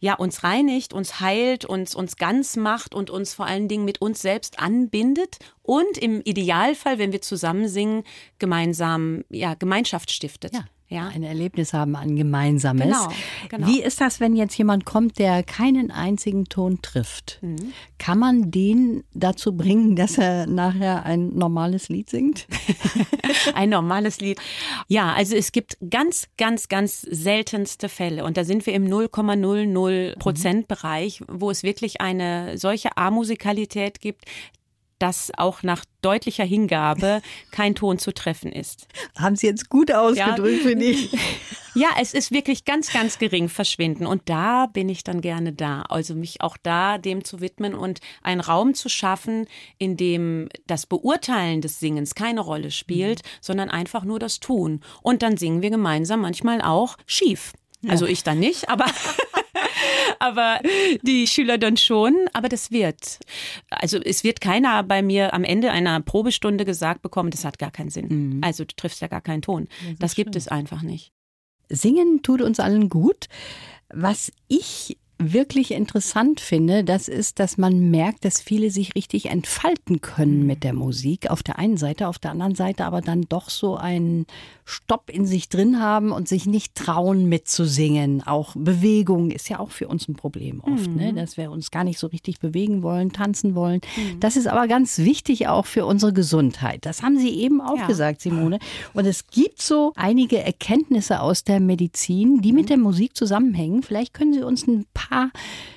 ja, 0.00 0.14
uns 0.14 0.44
reinigt, 0.44 0.92
uns 0.92 1.18
heilt, 1.18 1.64
uns, 1.64 1.96
uns 1.96 2.16
ganz 2.16 2.56
macht 2.56 2.94
und 2.94 3.10
uns 3.10 3.34
vor 3.34 3.46
allen 3.46 3.66
Dingen 3.66 3.84
mit 3.84 4.00
uns 4.00 4.22
selbst 4.22 4.60
anbindet 4.60 5.38
und 5.62 5.98
im 5.98 6.20
Idealfall, 6.22 7.00
wenn 7.00 7.10
wir 7.10 7.20
zusammen 7.20 7.66
singen, 7.66 8.04
gemeinsam, 8.38 9.24
ja, 9.28 9.54
Gemeinschaft 9.54 10.12
stiftet. 10.12 10.54
Ja 10.54 10.66
ja. 10.88 11.08
ein 11.08 11.22
Erlebnis 11.22 11.72
haben, 11.72 11.96
ein 11.96 12.16
gemeinsames. 12.16 12.84
Genau, 12.84 13.08
genau. 13.48 13.66
Wie 13.66 13.82
ist 13.82 14.00
das, 14.00 14.20
wenn 14.20 14.34
jetzt 14.34 14.56
jemand 14.56 14.84
kommt, 14.84 15.18
der 15.18 15.42
keinen 15.42 15.90
einzigen 15.90 16.46
Ton 16.46 16.80
trifft? 16.82 17.38
Mhm. 17.42 17.72
Kann 17.98 18.18
man 18.18 18.50
den 18.50 19.04
dazu 19.14 19.56
bringen, 19.56 19.96
dass 19.96 20.18
er 20.18 20.46
nachher 20.46 21.04
ein 21.04 21.34
normales 21.34 21.88
Lied 21.88 22.08
singt? 22.08 22.46
ein 23.54 23.70
normales 23.70 24.20
Lied. 24.20 24.40
Ja, 24.88 25.12
also 25.12 25.36
es 25.36 25.52
gibt 25.52 25.76
ganz, 25.90 26.28
ganz, 26.38 26.68
ganz 26.68 27.02
seltenste 27.02 27.88
Fälle 27.88 28.24
und 28.24 28.36
da 28.36 28.44
sind 28.44 28.64
wir 28.66 28.72
im 28.72 28.86
0,00 28.86 30.18
Prozent 30.18 30.68
Bereich, 30.68 31.22
wo 31.28 31.50
es 31.50 31.62
wirklich 31.62 32.00
eine 32.00 32.56
solche 32.56 32.96
A-Musikalität 32.96 34.00
gibt, 34.00 34.24
dass 34.98 35.30
auch 35.36 35.62
nach 35.62 35.84
deutlicher 36.02 36.44
Hingabe 36.44 37.22
kein 37.50 37.74
Ton 37.74 37.98
zu 37.98 38.12
treffen 38.12 38.52
ist. 38.52 38.86
Haben 39.18 39.36
Sie 39.36 39.46
jetzt 39.46 39.68
gut 39.68 39.92
ausgedrückt, 39.92 40.62
ja. 40.62 40.68
finde 40.68 40.86
ich. 40.86 41.10
Ja, 41.74 41.90
es 42.00 42.12
ist 42.12 42.32
wirklich 42.32 42.64
ganz, 42.64 42.92
ganz 42.92 43.18
gering 43.18 43.48
verschwinden. 43.48 44.04
Und 44.04 44.22
da 44.28 44.66
bin 44.66 44.88
ich 44.88 45.04
dann 45.04 45.20
gerne 45.20 45.52
da. 45.52 45.82
Also 45.82 46.16
mich 46.16 46.40
auch 46.40 46.56
da 46.60 46.98
dem 46.98 47.22
zu 47.22 47.40
widmen 47.40 47.74
und 47.74 48.00
einen 48.20 48.40
Raum 48.40 48.74
zu 48.74 48.88
schaffen, 48.88 49.46
in 49.76 49.96
dem 49.96 50.48
das 50.66 50.86
Beurteilen 50.86 51.60
des 51.60 51.78
Singens 51.78 52.16
keine 52.16 52.40
Rolle 52.40 52.72
spielt, 52.72 53.22
mhm. 53.22 53.28
sondern 53.40 53.70
einfach 53.70 54.02
nur 54.02 54.18
das 54.18 54.40
Tun. 54.40 54.80
Und 55.02 55.22
dann 55.22 55.36
singen 55.36 55.62
wir 55.62 55.70
gemeinsam 55.70 56.22
manchmal 56.22 56.62
auch 56.62 56.96
schief. 57.06 57.52
Ja. 57.82 57.90
Also 57.90 58.06
ich 58.06 58.24
dann 58.24 58.40
nicht, 58.40 58.68
aber 58.68 58.86
aber 60.18 60.60
die 61.02 61.26
Schüler 61.26 61.58
dann 61.58 61.76
schon. 61.76 62.14
Aber 62.32 62.48
das 62.48 62.70
wird. 62.70 63.18
Also 63.70 63.98
es 63.98 64.24
wird 64.24 64.40
keiner 64.40 64.82
bei 64.82 65.02
mir 65.02 65.34
am 65.34 65.44
Ende 65.44 65.70
einer 65.70 66.00
Probestunde 66.00 66.64
gesagt 66.64 67.02
bekommen, 67.02 67.30
das 67.30 67.44
hat 67.44 67.58
gar 67.58 67.70
keinen 67.70 67.90
Sinn. 67.90 68.08
Mhm. 68.08 68.40
Also 68.42 68.64
du 68.64 68.74
triffst 68.76 69.00
ja 69.00 69.08
gar 69.08 69.20
keinen 69.20 69.42
Ton. 69.42 69.68
Ja, 69.82 69.90
das, 69.90 69.98
das 69.98 70.14
gibt 70.14 70.36
es 70.36 70.48
einfach 70.48 70.82
nicht. 70.82 71.12
Singen 71.68 72.22
tut 72.22 72.42
uns 72.42 72.60
allen 72.60 72.88
gut. 72.88 73.26
Was 73.90 74.32
ich 74.48 74.96
wirklich 75.18 75.72
interessant 75.72 76.40
finde, 76.40 76.84
das 76.84 77.08
ist, 77.08 77.40
dass 77.40 77.58
man 77.58 77.90
merkt, 77.90 78.24
dass 78.24 78.40
viele 78.40 78.70
sich 78.70 78.94
richtig 78.94 79.26
entfalten 79.26 80.00
können 80.00 80.46
mit 80.46 80.62
der 80.62 80.72
Musik. 80.72 81.28
Auf 81.30 81.42
der 81.42 81.58
einen 81.58 81.76
Seite, 81.76 82.06
auf 82.06 82.18
der 82.18 82.30
anderen 82.30 82.54
Seite 82.54 82.84
aber 82.84 83.00
dann 83.00 83.22
doch 83.22 83.50
so 83.50 83.76
einen 83.76 84.26
Stopp 84.68 85.10
in 85.10 85.26
sich 85.26 85.48
drin 85.48 85.80
haben 85.80 86.12
und 86.12 86.28
sich 86.28 86.46
nicht 86.46 86.74
trauen 86.74 87.28
mitzusingen. 87.28 88.22
Auch 88.24 88.54
Bewegung 88.56 89.30
ist 89.30 89.48
ja 89.48 89.58
auch 89.58 89.70
für 89.70 89.88
uns 89.88 90.08
ein 90.08 90.14
Problem 90.14 90.60
oft, 90.60 90.86
ne? 90.86 90.90
mhm. 90.90 90.96
ne? 90.96 91.14
dass 91.14 91.36
wir 91.36 91.50
uns 91.50 91.70
gar 91.70 91.84
nicht 91.84 91.98
so 91.98 92.06
richtig 92.06 92.38
bewegen 92.38 92.82
wollen, 92.82 93.12
tanzen 93.12 93.54
wollen. 93.54 93.80
Mhm. 93.96 94.20
Das 94.20 94.36
ist 94.36 94.46
aber 94.46 94.68
ganz 94.68 94.98
wichtig 94.98 95.48
auch 95.48 95.66
für 95.66 95.84
unsere 95.84 96.12
Gesundheit. 96.12 96.86
Das 96.86 97.02
haben 97.02 97.18
Sie 97.18 97.30
eben 97.40 97.60
auch 97.60 97.78
ja. 97.78 97.86
gesagt, 97.86 98.20
Simone. 98.20 98.60
Und 98.94 99.06
es 99.06 99.26
gibt 99.26 99.60
so 99.60 99.92
einige 99.96 100.38
Erkenntnisse 100.42 101.20
aus 101.20 101.44
der 101.44 101.60
Medizin, 101.60 102.40
die 102.40 102.52
mit 102.52 102.66
mhm. 102.66 102.68
der 102.68 102.78
Musik 102.78 103.16
zusammenhängen. 103.16 103.82
Vielleicht 103.82 104.14
können 104.14 104.32
Sie 104.32 104.42
uns 104.42 104.66
ein 104.66 104.86
paar 104.94 105.08
paar 105.08 105.30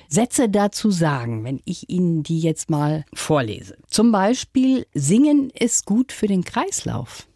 Sätze 0.08 0.48
dazu 0.48 0.90
sagen, 0.90 1.44
wenn 1.44 1.60
ich 1.64 1.88
Ihnen 1.88 2.22
die 2.22 2.40
jetzt 2.40 2.70
mal 2.70 3.04
vorlese. 3.14 3.76
Zum 3.88 4.12
Beispiel, 4.12 4.86
Singen 4.92 5.50
ist 5.50 5.86
gut 5.86 6.12
für 6.12 6.26
den 6.26 6.44
Kreislauf. 6.44 7.26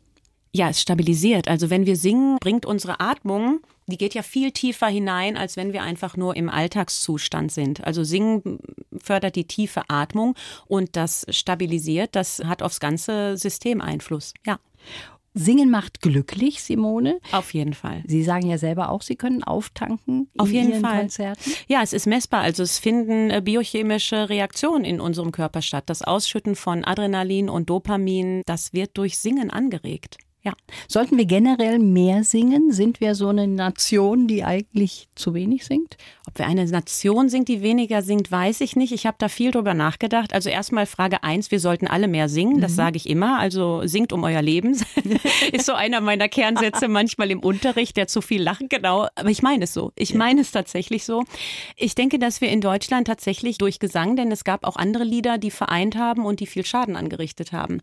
Ja, 0.56 0.70
es 0.70 0.80
stabilisiert. 0.80 1.48
Also 1.48 1.68
wenn 1.68 1.84
wir 1.84 1.96
singen, 1.96 2.38
bringt 2.40 2.64
unsere 2.64 2.98
Atmung, 2.98 3.60
die 3.86 3.98
geht 3.98 4.14
ja 4.14 4.22
viel 4.22 4.52
tiefer 4.52 4.86
hinein, 4.86 5.36
als 5.36 5.58
wenn 5.58 5.74
wir 5.74 5.82
einfach 5.82 6.16
nur 6.16 6.34
im 6.34 6.48
Alltagszustand 6.48 7.52
sind. 7.52 7.84
Also 7.84 8.04
singen 8.04 8.58
fördert 8.96 9.36
die 9.36 9.46
tiefe 9.46 9.82
Atmung 9.88 10.34
und 10.66 10.96
das 10.96 11.26
stabilisiert, 11.28 12.16
das 12.16 12.42
hat 12.46 12.62
aufs 12.62 12.80
ganze 12.80 13.36
System 13.36 13.82
Einfluss. 13.82 14.32
Ja. 14.46 14.58
Singen 15.34 15.70
macht 15.70 16.00
glücklich, 16.00 16.62
Simone. 16.62 17.20
Auf 17.32 17.52
jeden 17.52 17.74
Fall. 17.74 18.02
Sie 18.06 18.22
sagen 18.22 18.48
ja 18.48 18.56
selber 18.56 18.88
auch, 18.88 19.02
Sie 19.02 19.16
können 19.16 19.44
auftanken. 19.44 20.30
Auf 20.38 20.50
jeden 20.50 20.70
Ihren 20.70 20.80
Fall. 20.80 21.00
Konzerten. 21.00 21.52
Ja, 21.68 21.82
es 21.82 21.92
ist 21.92 22.06
messbar. 22.06 22.40
Also 22.40 22.62
es 22.62 22.78
finden 22.78 23.28
äh, 23.28 23.42
biochemische 23.44 24.30
Reaktionen 24.30 24.86
in 24.86 24.98
unserem 24.98 25.32
Körper 25.32 25.60
statt. 25.60 25.84
Das 25.88 26.00
Ausschütten 26.00 26.56
von 26.56 26.86
Adrenalin 26.86 27.50
und 27.50 27.68
Dopamin, 27.68 28.40
das 28.46 28.72
wird 28.72 28.96
durch 28.96 29.18
Singen 29.18 29.50
angeregt. 29.50 30.16
Ja. 30.46 30.52
Sollten 30.86 31.18
wir 31.18 31.24
generell 31.24 31.80
mehr 31.80 32.22
singen? 32.22 32.70
Sind 32.70 33.00
wir 33.00 33.16
so 33.16 33.30
eine 33.30 33.48
Nation, 33.48 34.28
die 34.28 34.44
eigentlich 34.44 35.08
zu 35.16 35.34
wenig 35.34 35.66
singt? 35.66 35.96
Ob 36.28 36.38
wir 36.38 36.46
eine 36.46 36.64
Nation 36.66 37.28
sind, 37.28 37.48
die 37.48 37.62
weniger 37.62 38.00
singt, 38.00 38.30
weiß 38.30 38.60
ich 38.60 38.76
nicht. 38.76 38.92
Ich 38.92 39.06
habe 39.06 39.16
da 39.18 39.28
viel 39.28 39.50
drüber 39.50 39.74
nachgedacht. 39.74 40.32
Also 40.32 40.48
erstmal 40.48 40.86
Frage 40.86 41.24
eins: 41.24 41.50
wir 41.50 41.58
sollten 41.58 41.88
alle 41.88 42.06
mehr 42.06 42.28
singen. 42.28 42.60
Das 42.60 42.72
mhm. 42.72 42.76
sage 42.76 42.96
ich 42.96 43.08
immer. 43.08 43.40
Also 43.40 43.84
singt 43.88 44.12
um 44.12 44.22
euer 44.22 44.40
Leben. 44.40 44.80
Ist 45.52 45.66
so 45.66 45.72
einer 45.72 46.00
meiner 46.00 46.28
Kernsätze 46.28 46.86
manchmal 46.86 47.32
im 47.32 47.40
Unterricht, 47.40 47.96
der 47.96 48.06
zu 48.06 48.20
viel 48.20 48.40
lacht. 48.40 48.70
Genau. 48.70 49.08
Aber 49.16 49.30
ich 49.30 49.42
meine 49.42 49.64
es 49.64 49.74
so. 49.74 49.90
Ich 49.96 50.14
meine 50.14 50.42
es 50.42 50.52
tatsächlich 50.52 51.04
so. 51.04 51.24
Ich 51.74 51.96
denke, 51.96 52.20
dass 52.20 52.40
wir 52.40 52.50
in 52.50 52.60
Deutschland 52.60 53.08
tatsächlich 53.08 53.58
durch 53.58 53.80
Gesang, 53.80 54.14
denn 54.14 54.30
es 54.30 54.44
gab 54.44 54.64
auch 54.64 54.76
andere 54.76 55.02
Lieder, 55.02 55.38
die 55.38 55.50
vereint 55.50 55.96
haben 55.96 56.24
und 56.24 56.38
die 56.38 56.46
viel 56.46 56.64
Schaden 56.64 56.94
angerichtet 56.94 57.50
haben, 57.50 57.80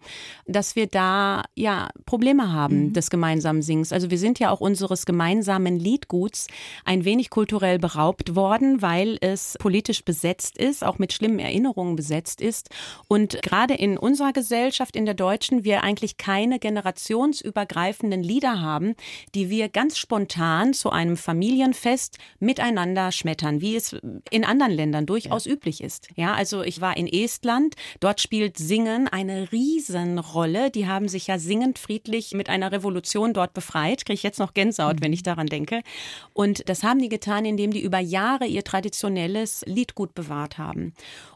dass 0.47 0.77
wir 0.77 0.87
da 0.87 1.43
ja 1.55 1.89
Probleme 2.05 2.43
haben 2.43 2.52
haben 2.53 2.85
mhm. 2.85 2.93
des 2.93 3.09
gemeinsamen 3.09 3.61
Singens. 3.61 3.91
Also 3.91 4.09
wir 4.09 4.17
sind 4.17 4.39
ja 4.39 4.51
auch 4.51 4.61
unseres 4.61 5.05
gemeinsamen 5.05 5.77
Liedguts 5.77 6.47
ein 6.85 7.05
wenig 7.05 7.29
kulturell 7.29 7.79
beraubt 7.79 8.35
worden, 8.35 8.81
weil 8.81 9.17
es 9.21 9.57
politisch 9.59 10.05
besetzt 10.05 10.57
ist, 10.57 10.83
auch 10.83 10.99
mit 10.99 11.13
schlimmen 11.13 11.39
Erinnerungen 11.39 11.95
besetzt 11.95 12.41
ist. 12.41 12.69
Und 13.07 13.41
gerade 13.41 13.73
in 13.73 13.97
unserer 13.97 14.33
Gesellschaft, 14.33 14.95
in 14.95 15.05
der 15.05 15.13
deutschen, 15.13 15.63
wir 15.63 15.83
eigentlich 15.83 16.17
keine 16.17 16.59
generationsübergreifenden 16.59 18.23
Lieder 18.23 18.61
haben, 18.61 18.95
die 19.35 19.49
wir 19.49 19.69
ganz 19.69 19.97
spontan 19.97 20.73
zu 20.73 20.89
einem 20.89 21.17
Familienfest 21.17 22.17
miteinander 22.39 23.11
schmettern, 23.11 23.61
wie 23.61 23.75
es 23.75 23.95
in 24.29 24.45
anderen 24.45 24.71
Ländern 24.71 25.05
durchaus 25.05 25.45
ja. 25.45 25.53
üblich 25.53 25.81
ist. 25.83 26.09
Ja, 26.15 26.33
also 26.33 26.63
ich 26.63 26.81
war 26.81 26.97
in 26.97 27.07
Estland, 27.07 27.75
dort 27.99 28.21
spielt 28.21 28.57
Singen 28.57 29.07
eine 29.07 29.51
Riesenrolle. 29.51 30.71
Die 30.71 30.87
haben 30.87 31.07
sich 31.07 31.27
ja 31.27 31.39
singend 31.39 31.79
friedlich 31.79 32.33
mit 32.33 32.42
einer 32.49 32.71
Revolution 32.71 33.33
dort 33.33 33.53
befreit. 33.53 34.05
Kriege 34.05 34.15
ich 34.15 34.23
jetzt 34.23 34.39
noch 34.39 34.53
Gänsehaut, 34.53 34.97
mhm. 34.97 35.03
wenn 35.03 35.13
ich 35.13 35.23
daran 35.23 35.47
denke. 35.47 35.81
Und 36.33 36.67
das 36.69 36.83
haben 36.83 36.99
die 36.99 37.09
getan, 37.09 37.45
indem 37.45 37.71
die 37.71 37.81
über 37.81 37.99
Jahre 37.99 38.45
ihr 38.45 38.63
traditionelles 38.63 39.63
Liedgut 39.67 40.13
bewahrt 40.13 40.57
haben. 40.57 40.93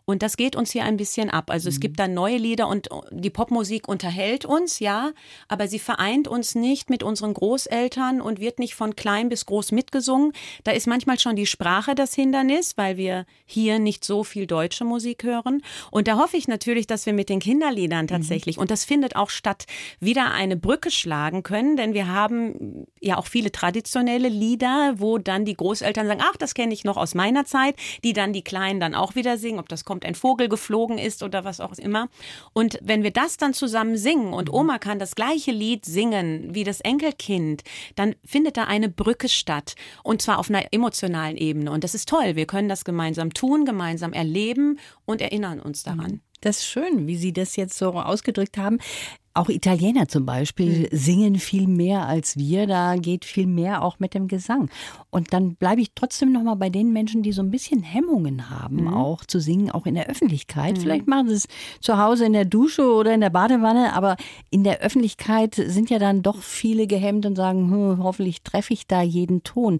Und 0.10 0.24
das 0.24 0.38
geht 0.38 0.56
uns 0.56 0.72
hier 0.72 0.86
ein 0.86 0.96
bisschen 0.96 1.30
ab. 1.30 1.52
Also 1.52 1.68
es 1.68 1.82
gibt 1.82 1.96
mhm. 1.96 1.98
dann 1.98 2.14
neue 2.14 2.38
Lieder 2.38 2.70
und 2.70 2.88
die 3.12 3.30
Popmusik 3.30 3.90
unterhält 3.90 4.46
uns, 4.46 4.80
ja, 4.80 5.12
aber 5.50 5.68
sie 5.68 5.80
vereint 5.80 6.30
uns 6.30 6.56
nicht 6.56 6.90
mit 6.90 7.04
unseren 7.04 7.34
Großeltern 7.34 8.22
und 8.22 8.40
wird 8.40 8.58
nicht 8.58 8.74
von 8.74 8.96
klein 8.96 9.28
bis 9.28 9.46
groß 9.46 9.74
mitgesungen. 9.74 10.32
Da 10.64 10.72
ist 10.72 10.88
manchmal 10.88 11.20
schon 11.20 11.36
die 11.36 11.46
Sprache 11.46 11.94
das 11.94 12.14
Hindernis, 12.14 12.78
weil 12.78 12.96
wir 12.96 13.26
hier 13.46 13.80
nicht 13.80 14.06
so 14.06 14.24
viel 14.24 14.48
deutsche 14.48 14.86
Musik 14.86 15.24
hören. 15.24 15.62
Und 15.92 16.08
da 16.08 16.18
hoffe 16.18 16.38
ich 16.38 16.48
natürlich, 16.48 16.88
dass 16.88 17.06
wir 17.06 17.12
mit 17.12 17.28
den 17.28 17.42
Kinderliedern 17.42 18.06
mhm. 18.06 18.10
tatsächlich, 18.10 18.56
mhm. 18.56 18.62
und 18.62 18.72
das 18.72 18.86
findet 18.86 19.18
auch 19.18 19.30
statt, 19.30 19.66
wieder 20.00 20.32
eine 20.32 20.56
Brücke 20.56 20.90
schlagen 20.90 21.44
können, 21.44 21.76
denn 21.76 21.94
wir 21.94 22.08
haben 22.08 22.88
ja 23.02 23.18
auch 23.18 23.28
viele 23.28 23.52
traditionelle 23.52 24.30
Lieder, 24.30 24.94
wo 25.00 25.18
dann 25.18 25.44
die 25.44 25.56
Großeltern 25.56 26.08
sagen, 26.08 26.22
ach, 26.24 26.38
das 26.38 26.54
kenne 26.54 26.74
ich 26.74 26.86
noch 26.86 26.96
aus 26.96 27.14
meiner 27.14 27.44
Zeit, 27.44 27.76
die 28.06 28.14
dann 28.14 28.32
die 28.32 28.42
Kleinen 28.42 28.80
dann 28.80 28.96
auch 28.96 29.16
wieder 29.16 29.38
singen, 29.38 29.60
ob 29.60 29.68
das 29.68 29.84
kommt 29.84 29.97
kommt 29.98 30.06
ein 30.06 30.16
Vogel 30.16 30.48
geflogen 30.48 31.00
ist 31.00 31.24
oder 31.24 31.44
was 31.44 31.60
auch 31.60 31.74
immer. 31.74 32.08
Und 32.54 32.78
wenn 32.84 33.02
wir 33.02 33.10
das 33.10 33.38
dann 33.38 33.56
zusammen 33.56 33.98
singen 33.98 34.32
und 34.32 34.54
Oma 34.54 34.78
kann 34.78 35.00
das 35.00 35.16
gleiche 35.16 35.52
Lied 35.52 35.86
singen 35.86 36.54
wie 36.54 36.64
das 36.64 36.82
Enkelkind, 36.82 37.64
dann 37.96 38.16
findet 38.24 38.58
da 38.58 38.66
eine 38.66 38.90
Brücke 38.90 39.28
statt. 39.28 39.76
Und 40.04 40.22
zwar 40.22 40.38
auf 40.38 40.50
einer 40.52 40.66
emotionalen 40.72 41.36
Ebene. 41.36 41.72
Und 41.72 41.84
das 41.84 41.96
ist 41.96 42.10
toll. 42.10 42.36
Wir 42.36 42.46
können 42.46 42.70
das 42.70 42.86
gemeinsam 42.86 43.34
tun, 43.34 43.66
gemeinsam 43.66 44.14
erleben 44.14 44.78
und 45.06 45.20
erinnern 45.20 45.60
uns 45.60 45.82
daran. 45.82 46.22
Das 46.42 46.58
ist 46.58 46.68
schön, 46.68 47.08
wie 47.08 47.18
Sie 47.18 47.34
das 47.34 47.56
jetzt 47.56 47.76
so 47.76 47.94
ausgedrückt 47.94 48.60
haben. 48.60 48.78
Auch 49.38 49.50
Italiener 49.50 50.08
zum 50.08 50.26
Beispiel 50.26 50.88
mhm. 50.92 50.98
singen 50.98 51.36
viel 51.36 51.68
mehr 51.68 52.08
als 52.08 52.38
wir. 52.38 52.68
Da 52.68 52.96
geht 52.96 53.24
viel 53.24 53.48
mehr 53.48 53.84
auch 53.84 54.00
mit 54.00 54.14
dem 54.14 54.28
Gesang. 54.28 54.70
Und 55.10 55.32
dann 55.34 55.56
bleibe 55.56 55.82
ich 55.82 55.92
trotzdem 55.94 56.32
noch 56.32 56.44
mal 56.44 56.56
bei 56.56 56.70
den 56.70 56.92
Menschen, 56.92 57.24
die 57.24 57.32
so 57.32 57.42
ein 57.42 57.52
bisschen 57.52 57.84
Hemmungen 57.84 58.50
haben, 58.50 58.86
mhm. 58.86 58.94
auch 58.94 59.26
zu 59.26 59.40
singen, 59.40 59.70
auch 59.70 59.86
in 59.86 59.96
der 59.96 60.08
Öffentlichkeit. 60.08 60.78
Mhm. 60.78 60.82
Vielleicht 60.82 61.08
machen 61.08 61.30
sie 61.30 61.36
es 61.36 61.48
zu 61.82 61.98
Hause 61.98 62.26
in 62.26 62.34
der 62.34 62.46
Dusche 62.46 62.92
oder 62.92 63.14
in 63.14 63.22
der 63.22 63.30
Badewanne, 63.30 63.94
aber 63.94 64.18
in 64.50 64.64
der 64.64 64.82
Öffentlichkeit 64.82 65.56
sind 65.56 65.90
ja 65.90 66.00
dann 66.00 66.24
doch 66.24 66.42
viele 66.42 66.88
gehemmt 66.88 67.26
und 67.26 67.36
sagen, 67.36 67.70
hm, 67.72 68.04
hoffentlich 68.04 68.42
treffe 68.42 68.74
ich 68.74 68.88
da 68.88 69.02
jeden 69.02 69.44
Ton. 69.44 69.80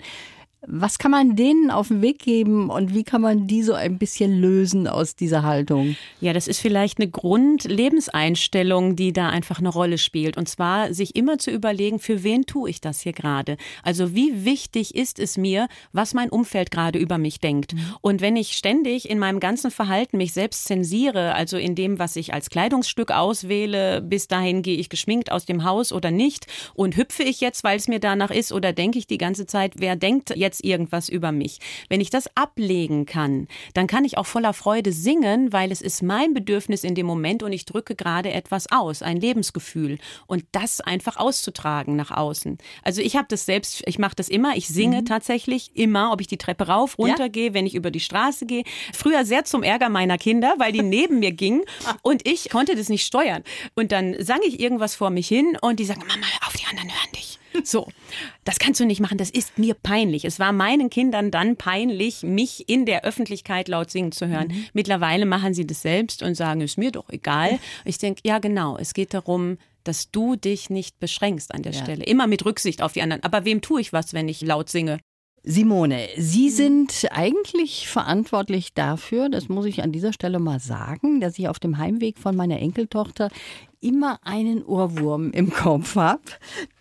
Was 0.66 0.98
kann 0.98 1.12
man 1.12 1.36
denen 1.36 1.70
auf 1.70 1.90
den 1.90 2.02
Weg 2.02 2.18
geben 2.18 2.72
und 2.72 2.96
wie 2.96 3.04
kann 3.04 3.22
man 3.22 3.46
die 3.46 3.62
so 3.62 3.74
ein 3.74 4.00
bisschen 4.00 4.42
lösen 4.42 4.88
aus 4.88 5.16
dieser 5.16 5.44
Haltung? 5.44 5.96
Ja, 6.20 6.34
das 6.34 6.48
ist 6.48 6.60
vielleicht 6.60 6.98
eine 7.00 7.10
Grundlebenseinstellung, 7.10 8.96
die 8.96 9.14
da 9.14 9.30
einfach 9.30 9.60
eine 9.60 9.70
Rolle 9.70 10.00
spielt. 10.00 10.36
Und 10.36 10.50
zwar 10.50 10.96
sich 10.96 11.16
immer 11.16 11.38
zu 11.38 11.52
überlegen, 11.52 12.00
für 12.00 12.24
wen 12.24 12.48
tue 12.48 12.72
ich 12.72 12.82
das 12.82 13.02
hier 13.02 13.14
gerade? 13.14 13.58
Also 13.84 14.16
wie 14.16 14.46
wichtig 14.46 14.96
ist 14.96 15.20
es 15.20 15.38
mir, 15.38 15.68
was 15.94 16.16
mein 16.16 16.30
Umfeld 16.30 16.72
gerade 16.72 16.98
über 16.98 17.20
mich 17.20 17.40
denkt? 17.40 17.76
Mhm. 17.76 17.96
Und 18.02 18.22
wenn 18.22 18.36
ich 18.36 18.58
ständig 18.58 19.08
in 19.08 19.20
meinem 19.20 19.40
ganzen 19.40 19.70
Verhalten 19.70 20.18
mich 20.18 20.34
selbst 20.34 20.66
zensiere, 20.66 21.36
also 21.36 21.58
in 21.58 21.76
dem, 21.76 22.00
was 22.00 22.16
ich 22.16 22.34
als 22.34 22.50
Kleidungsstück 22.50 23.12
auswähle, 23.12 24.02
bis 24.02 24.28
dahin 24.28 24.64
gehe 24.64 24.78
ich 24.78 24.90
geschminkt 24.90 25.32
aus 25.32 25.46
dem 25.46 25.64
Haus 25.64 25.94
oder 25.94 26.10
nicht 26.10 26.48
und 26.74 26.98
hüpfe 26.98 27.22
ich 27.22 27.42
jetzt, 27.42 27.64
weil 27.64 27.78
es 27.78 27.88
mir 27.88 28.00
danach 28.00 28.32
ist 28.32 28.52
oder 28.52 28.74
denke 28.74 28.98
ich 28.98 29.06
die 29.06 29.20
ganze 29.20 29.46
Zeit, 29.46 29.74
wer 29.78 29.96
denkt 29.96 30.36
jetzt 30.36 30.47
jetzt 30.48 30.64
irgendwas 30.64 31.10
über 31.10 31.32
mich. 31.32 31.60
Wenn 31.90 32.02
ich 32.02 32.10
das 32.10 32.30
ablegen 32.36 33.06
kann, 33.06 33.48
dann 33.74 33.88
kann 33.88 34.06
ich 34.06 34.18
auch 34.18 34.26
voller 34.26 34.54
Freude 34.54 34.92
singen, 34.92 35.52
weil 35.52 35.72
es 35.72 35.82
ist 35.82 36.02
mein 36.02 36.34
Bedürfnis 36.34 36.84
in 36.84 36.96
dem 36.96 37.06
Moment 37.06 37.44
und 37.44 37.52
ich 37.52 37.66
drücke 37.66 37.96
gerade 37.96 38.32
etwas 38.32 38.72
aus, 38.72 39.02
ein 39.02 39.18
Lebensgefühl 39.18 39.98
und 40.26 40.46
das 40.54 40.82
einfach 40.82 41.18
auszutragen 41.18 41.96
nach 41.96 42.12
außen. 42.12 42.58
Also 42.84 43.02
ich 43.02 43.16
habe 43.16 43.28
das 43.30 43.46
selbst, 43.46 43.84
ich 43.86 44.00
mache 44.00 44.16
das 44.16 44.30
immer, 44.30 44.56
ich 44.56 44.68
singe 44.68 45.02
mhm. 45.02 45.06
tatsächlich 45.06 45.76
immer, 45.76 46.14
ob 46.14 46.22
ich 46.22 46.28
die 46.28 46.38
Treppe 46.38 46.68
rauf, 46.68 46.98
runter 46.98 47.24
ja? 47.24 47.28
gehe, 47.28 47.54
wenn 47.54 47.66
ich 47.66 47.76
über 47.76 47.92
die 47.92 48.00
Straße 48.00 48.46
gehe. 48.46 48.64
Früher 48.94 49.26
sehr 49.26 49.44
zum 49.44 49.64
Ärger 49.64 49.90
meiner 49.90 50.18
Kinder, 50.18 50.56
weil 50.58 50.72
die 50.72 50.84
neben 50.84 51.20
mir 51.20 51.34
gingen 51.34 51.64
und 52.02 52.28
ich 52.28 52.50
konnte 52.50 52.76
das 52.76 52.90
nicht 52.90 53.06
steuern. 53.06 53.44
Und 53.76 53.92
dann 53.92 54.16
sang 54.24 54.40
ich 54.46 54.60
irgendwas 54.60 54.96
vor 54.96 55.10
mich 55.10 55.28
hin 55.28 55.58
und 55.62 55.80
die 55.80 55.86
sagen, 55.86 56.02
Mama, 56.08 56.28
auf 56.46 56.54
die 56.54 56.66
anderen 56.66 56.90
hören. 56.90 57.17
So, 57.68 57.90
das 58.46 58.60
kannst 58.60 58.80
du 58.80 58.86
nicht 58.86 59.02
machen, 59.02 59.18
das 59.18 59.30
ist 59.30 59.60
mir 59.60 59.74
peinlich. 59.74 60.24
Es 60.24 60.40
war 60.40 60.54
meinen 60.54 60.90
Kindern 60.90 61.32
dann 61.32 61.58
peinlich, 61.58 62.24
mich 62.24 62.70
in 62.70 62.86
der 62.86 63.04
Öffentlichkeit 63.04 63.68
laut 63.68 63.92
singen 63.92 64.14
zu 64.14 64.28
hören. 64.28 64.48
Mhm. 64.48 64.66
Mittlerweile 64.72 65.26
machen 65.26 65.54
sie 65.54 65.68
das 65.68 65.82
selbst 65.82 66.24
und 66.24 66.36
sagen, 66.36 66.62
ist 66.62 66.78
mir 66.78 66.92
doch 66.92 67.10
egal. 67.10 67.60
Ich 67.84 67.98
denke, 67.98 68.22
ja 68.24 68.40
genau, 68.40 68.78
es 68.78 68.94
geht 68.94 69.14
darum, 69.14 69.58
dass 69.84 70.12
du 70.12 70.38
dich 70.38 70.70
nicht 70.70 70.98
beschränkst 71.00 71.54
an 71.54 71.62
der 71.62 71.74
ja. 71.74 71.84
Stelle. 71.84 72.06
Immer 72.06 72.28
mit 72.28 72.46
Rücksicht 72.46 72.82
auf 72.82 72.94
die 72.94 73.02
anderen. 73.02 73.24
Aber 73.24 73.44
wem 73.44 73.62
tue 73.62 73.82
ich 73.82 73.92
was, 73.92 74.14
wenn 74.14 74.30
ich 74.30 74.42
laut 74.42 74.70
singe? 74.70 75.00
Simone, 75.44 76.08
Sie 76.18 76.50
sind 76.50 77.08
eigentlich 77.12 77.88
verantwortlich 77.88 78.74
dafür, 78.74 79.30
das 79.30 79.48
muss 79.48 79.66
ich 79.66 79.82
an 79.82 79.94
dieser 79.94 80.12
Stelle 80.12 80.40
mal 80.40 80.60
sagen, 80.60 81.22
dass 81.22 81.40
ich 81.40 81.48
auf 81.48 81.60
dem 81.60 81.78
Heimweg 81.78 82.18
von 82.18 82.36
meiner 82.36 82.60
Enkeltochter 82.60 83.30
immer 83.80 84.20
einen 84.24 84.64
Ohrwurm 84.64 85.32
im 85.32 85.52
Kopf 85.52 85.96
habe. 85.96 86.22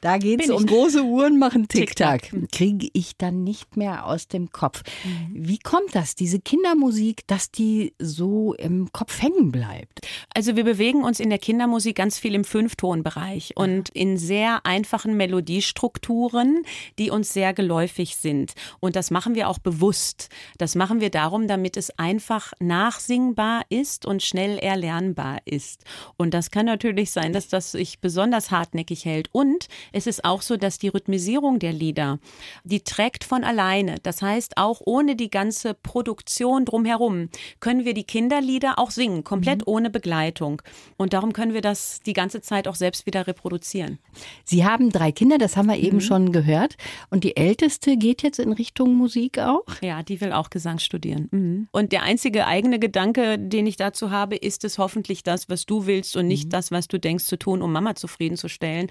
Da 0.01 0.19
geht 0.19 0.43
es 0.43 0.51
um 0.51 0.65
große 0.65 1.03
Uhren 1.03 1.39
machen 1.39 1.69
Tick-Tack. 1.69 2.31
Kriege 2.53 2.89
ich 2.93 3.17
dann 3.17 3.45
nicht 3.45 3.77
mehr 3.77 4.07
aus 4.07 4.29
dem 4.29 4.51
Kopf. 4.51 4.83
Mhm. 5.05 5.49
Wie 5.49 5.59
kommt 5.59 5.95
das, 5.95 6.15
diese 6.15 6.39
Kindermusik, 6.39 7.27
dass 7.27 7.51
die 7.51 7.93
so 7.99 8.55
im 8.55 8.91
Kopf 8.93 9.21
hängen 9.21 9.53
bleibt? 9.53 10.01
Also 10.33 10.57
wir 10.57 10.65
bewegen 10.65 11.05
uns 11.05 11.21
in 11.21 11.29
der 11.29 11.39
Kindermusik 11.39 11.97
ganz 11.97 12.19
viel 12.19 12.35
im 12.35 12.45
Fünftonbereich 12.45 13.53
und 13.57 13.89
in 13.91 14.17
sehr 14.17 14.65
einfachen 14.65 15.17
Melodiestrukturen, 15.17 16.63
die 16.99 17.11
uns 17.11 17.33
sehr 17.33 17.53
geläufig 17.53 18.17
sind. 18.17 18.55
Und 18.81 18.97
das 18.97 19.11
machen 19.11 19.35
wir 19.35 19.49
auch 19.49 19.59
bewusst. 19.59 20.29
Das 20.57 20.75
machen 20.75 21.01
wir 21.01 21.11
darum, 21.11 21.49
damit 21.49 21.77
es 21.77 21.91
einfach 21.99 22.53
nachsingbar 22.61 23.63
ist 23.69 24.07
und 24.07 24.23
schnell 24.23 24.59
erlernbar 24.59 25.41
ist. 25.45 25.85
Und 26.17 26.33
das 26.33 26.51
kann 26.51 26.67
natürlich 26.67 26.86
natürlich 26.87 27.11
sein, 27.11 27.33
dass 27.33 27.49
das 27.49 27.73
sich 27.73 28.01
besonders 28.01 28.51
hartnäckig 28.51 29.05
hält. 29.05 29.29
Und 29.33 29.67
es 29.93 30.07
ist 30.07 30.25
auch 30.25 30.41
so, 30.41 30.57
dass 30.57 30.79
die 30.79 30.89
Rhythmisierung 30.89 31.59
der 31.59 31.73
Lieder, 31.73 32.19
die 32.65 32.81
trägt 32.81 33.25
von 33.25 33.43
alleine. 33.43 33.97
Das 34.03 34.23
heißt, 34.23 34.57
auch 34.57 34.81
ohne 34.85 35.17
die 35.17 35.31
ganze 35.31 35.75
Produktion 35.75 36.65
drumherum 36.65 37.29
können 37.61 37.85
wir 37.85 37.93
die 37.93 38.05
Kinderlieder 38.05 38.79
auch 38.79 38.91
singen, 38.91 39.25
komplett 39.25 39.59
mhm. 39.59 39.73
ohne 39.73 39.91
Begleitung. 39.91 40.63
Und 40.97 41.13
darum 41.13 41.33
können 41.33 41.55
wir 41.55 41.61
das 41.61 42.01
die 42.07 42.13
ganze 42.13 42.41
Zeit 42.41 42.69
auch 42.69 42.77
selbst 42.77 43.07
wieder 43.07 43.27
reproduzieren. 43.27 43.99
Sie 44.45 44.65
haben 44.65 44.91
drei 44.91 45.11
Kinder, 45.11 45.39
das 45.39 45.57
haben 45.57 45.67
wir 45.67 45.79
eben 45.79 45.97
mhm. 45.97 46.03
schon 46.03 46.33
gehört. 46.33 46.77
Und 47.11 47.25
die 47.25 47.37
älteste 47.37 47.97
geht 47.97 48.23
jetzt 48.23 48.39
in 48.39 48.53
Richtung 48.53 48.95
Musik 48.95 49.39
auch? 49.39 49.65
Ja, 49.81 50.03
die 50.03 50.21
will 50.21 50.33
auch 50.33 50.51
Gesang 50.51 50.79
studieren. 50.79 51.29
Mhm. 51.33 51.69
Und 51.73 51.91
der 51.91 52.05
einzige 52.05 52.47
eigene 52.47 52.79
Gedanke, 52.79 53.39
den 53.39 53.67
ich 53.67 53.77
dazu 53.77 54.11
habe, 54.11 54.37
ist 54.37 54.65
es 54.65 54.79
hoffentlich 54.79 55.25
das, 55.25 55.49
was 55.49 55.67
du 55.67 55.87
willst 55.87 56.17
und 56.17 56.29
nicht 56.29 56.47
mhm. 56.47 56.51
das, 56.51 56.71
was 56.71 56.76
was 56.77 56.89
du 56.89 56.99
denkst 56.99 57.25
zu 57.25 57.39
tun, 57.39 57.63
um 57.63 57.73
Mama 57.73 57.95
zufriedenzustellen. 57.95 58.89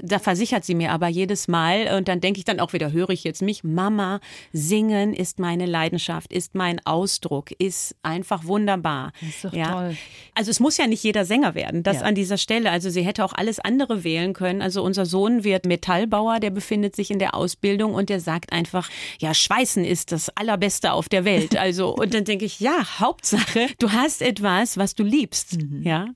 Da 0.00 0.18
versichert 0.18 0.64
sie 0.64 0.74
mir 0.74 0.92
aber 0.92 1.08
jedes 1.08 1.48
Mal 1.48 1.96
und 1.96 2.08
dann 2.08 2.20
denke 2.20 2.38
ich 2.38 2.44
dann 2.44 2.60
auch 2.60 2.72
wieder, 2.72 2.92
höre 2.92 3.10
ich 3.10 3.24
jetzt 3.24 3.42
mich, 3.42 3.64
Mama, 3.64 4.20
singen 4.52 5.12
ist 5.14 5.38
meine 5.38 5.66
Leidenschaft, 5.66 6.32
ist 6.32 6.54
mein 6.54 6.80
Ausdruck, 6.86 7.50
ist 7.58 7.96
einfach 8.02 8.44
wunderbar. 8.44 9.12
Ist 9.20 9.44
doch 9.44 9.52
ja. 9.52 9.72
toll. 9.72 9.96
Also 10.34 10.50
es 10.50 10.60
muss 10.60 10.76
ja 10.76 10.86
nicht 10.86 11.02
jeder 11.02 11.24
Sänger 11.24 11.54
werden, 11.54 11.82
das 11.82 11.96
ja. 11.96 12.02
an 12.02 12.14
dieser 12.14 12.38
Stelle. 12.38 12.70
Also 12.70 12.90
sie 12.90 13.02
hätte 13.02 13.24
auch 13.24 13.32
alles 13.32 13.58
andere 13.58 14.04
wählen 14.04 14.32
können. 14.32 14.62
Also 14.62 14.82
unser 14.82 15.06
Sohn 15.06 15.44
wird 15.44 15.66
Metallbauer, 15.66 16.40
der 16.40 16.50
befindet 16.50 16.94
sich 16.94 17.10
in 17.10 17.18
der 17.18 17.34
Ausbildung 17.34 17.94
und 17.94 18.08
der 18.08 18.20
sagt 18.20 18.52
einfach, 18.52 18.88
ja, 19.18 19.34
Schweißen 19.34 19.84
ist 19.84 20.12
das 20.12 20.30
allerbeste 20.30 20.92
auf 20.92 21.08
der 21.08 21.24
Welt. 21.24 21.56
Also 21.64 21.94
und 21.94 22.12
dann 22.12 22.24
denke 22.24 22.44
ich, 22.44 22.60
ja, 22.60 23.00
Hauptsache, 23.00 23.68
du 23.78 23.92
hast 23.92 24.20
etwas, 24.20 24.76
was 24.76 24.94
du 24.94 25.02
liebst. 25.02 25.62
Mhm. 25.62 25.82
Ja. 25.82 26.08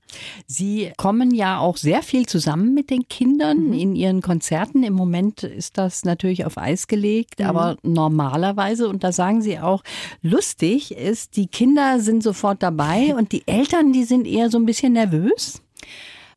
Sie 0.45 0.91
kommen 0.95 1.08
kommen 1.09 1.33
ja 1.33 1.57
auch 1.57 1.77
sehr 1.77 2.03
viel 2.03 2.27
zusammen 2.27 2.75
mit 2.75 2.91
den 2.91 3.07
Kindern 3.07 3.69
mhm. 3.69 3.73
in 3.73 3.95
ihren 3.95 4.21
Konzerten. 4.21 4.83
Im 4.83 4.93
Moment 4.93 5.41
ist 5.41 5.79
das 5.79 6.05
natürlich 6.05 6.45
auf 6.45 6.59
Eis 6.59 6.85
gelegt, 6.85 7.39
mhm. 7.39 7.45
aber 7.47 7.77
normalerweise, 7.81 8.87
und 8.87 9.03
da 9.03 9.11
sagen 9.11 9.41
sie 9.41 9.57
auch, 9.57 9.81
lustig 10.21 10.91
ist, 10.91 11.35
die 11.35 11.47
Kinder 11.47 11.99
sind 11.99 12.21
sofort 12.21 12.61
dabei 12.61 13.15
und 13.17 13.31
die 13.31 13.41
Eltern, 13.47 13.91
die 13.91 14.03
sind 14.03 14.27
eher 14.27 14.51
so 14.51 14.59
ein 14.59 14.67
bisschen 14.67 14.93
nervös. 14.93 15.63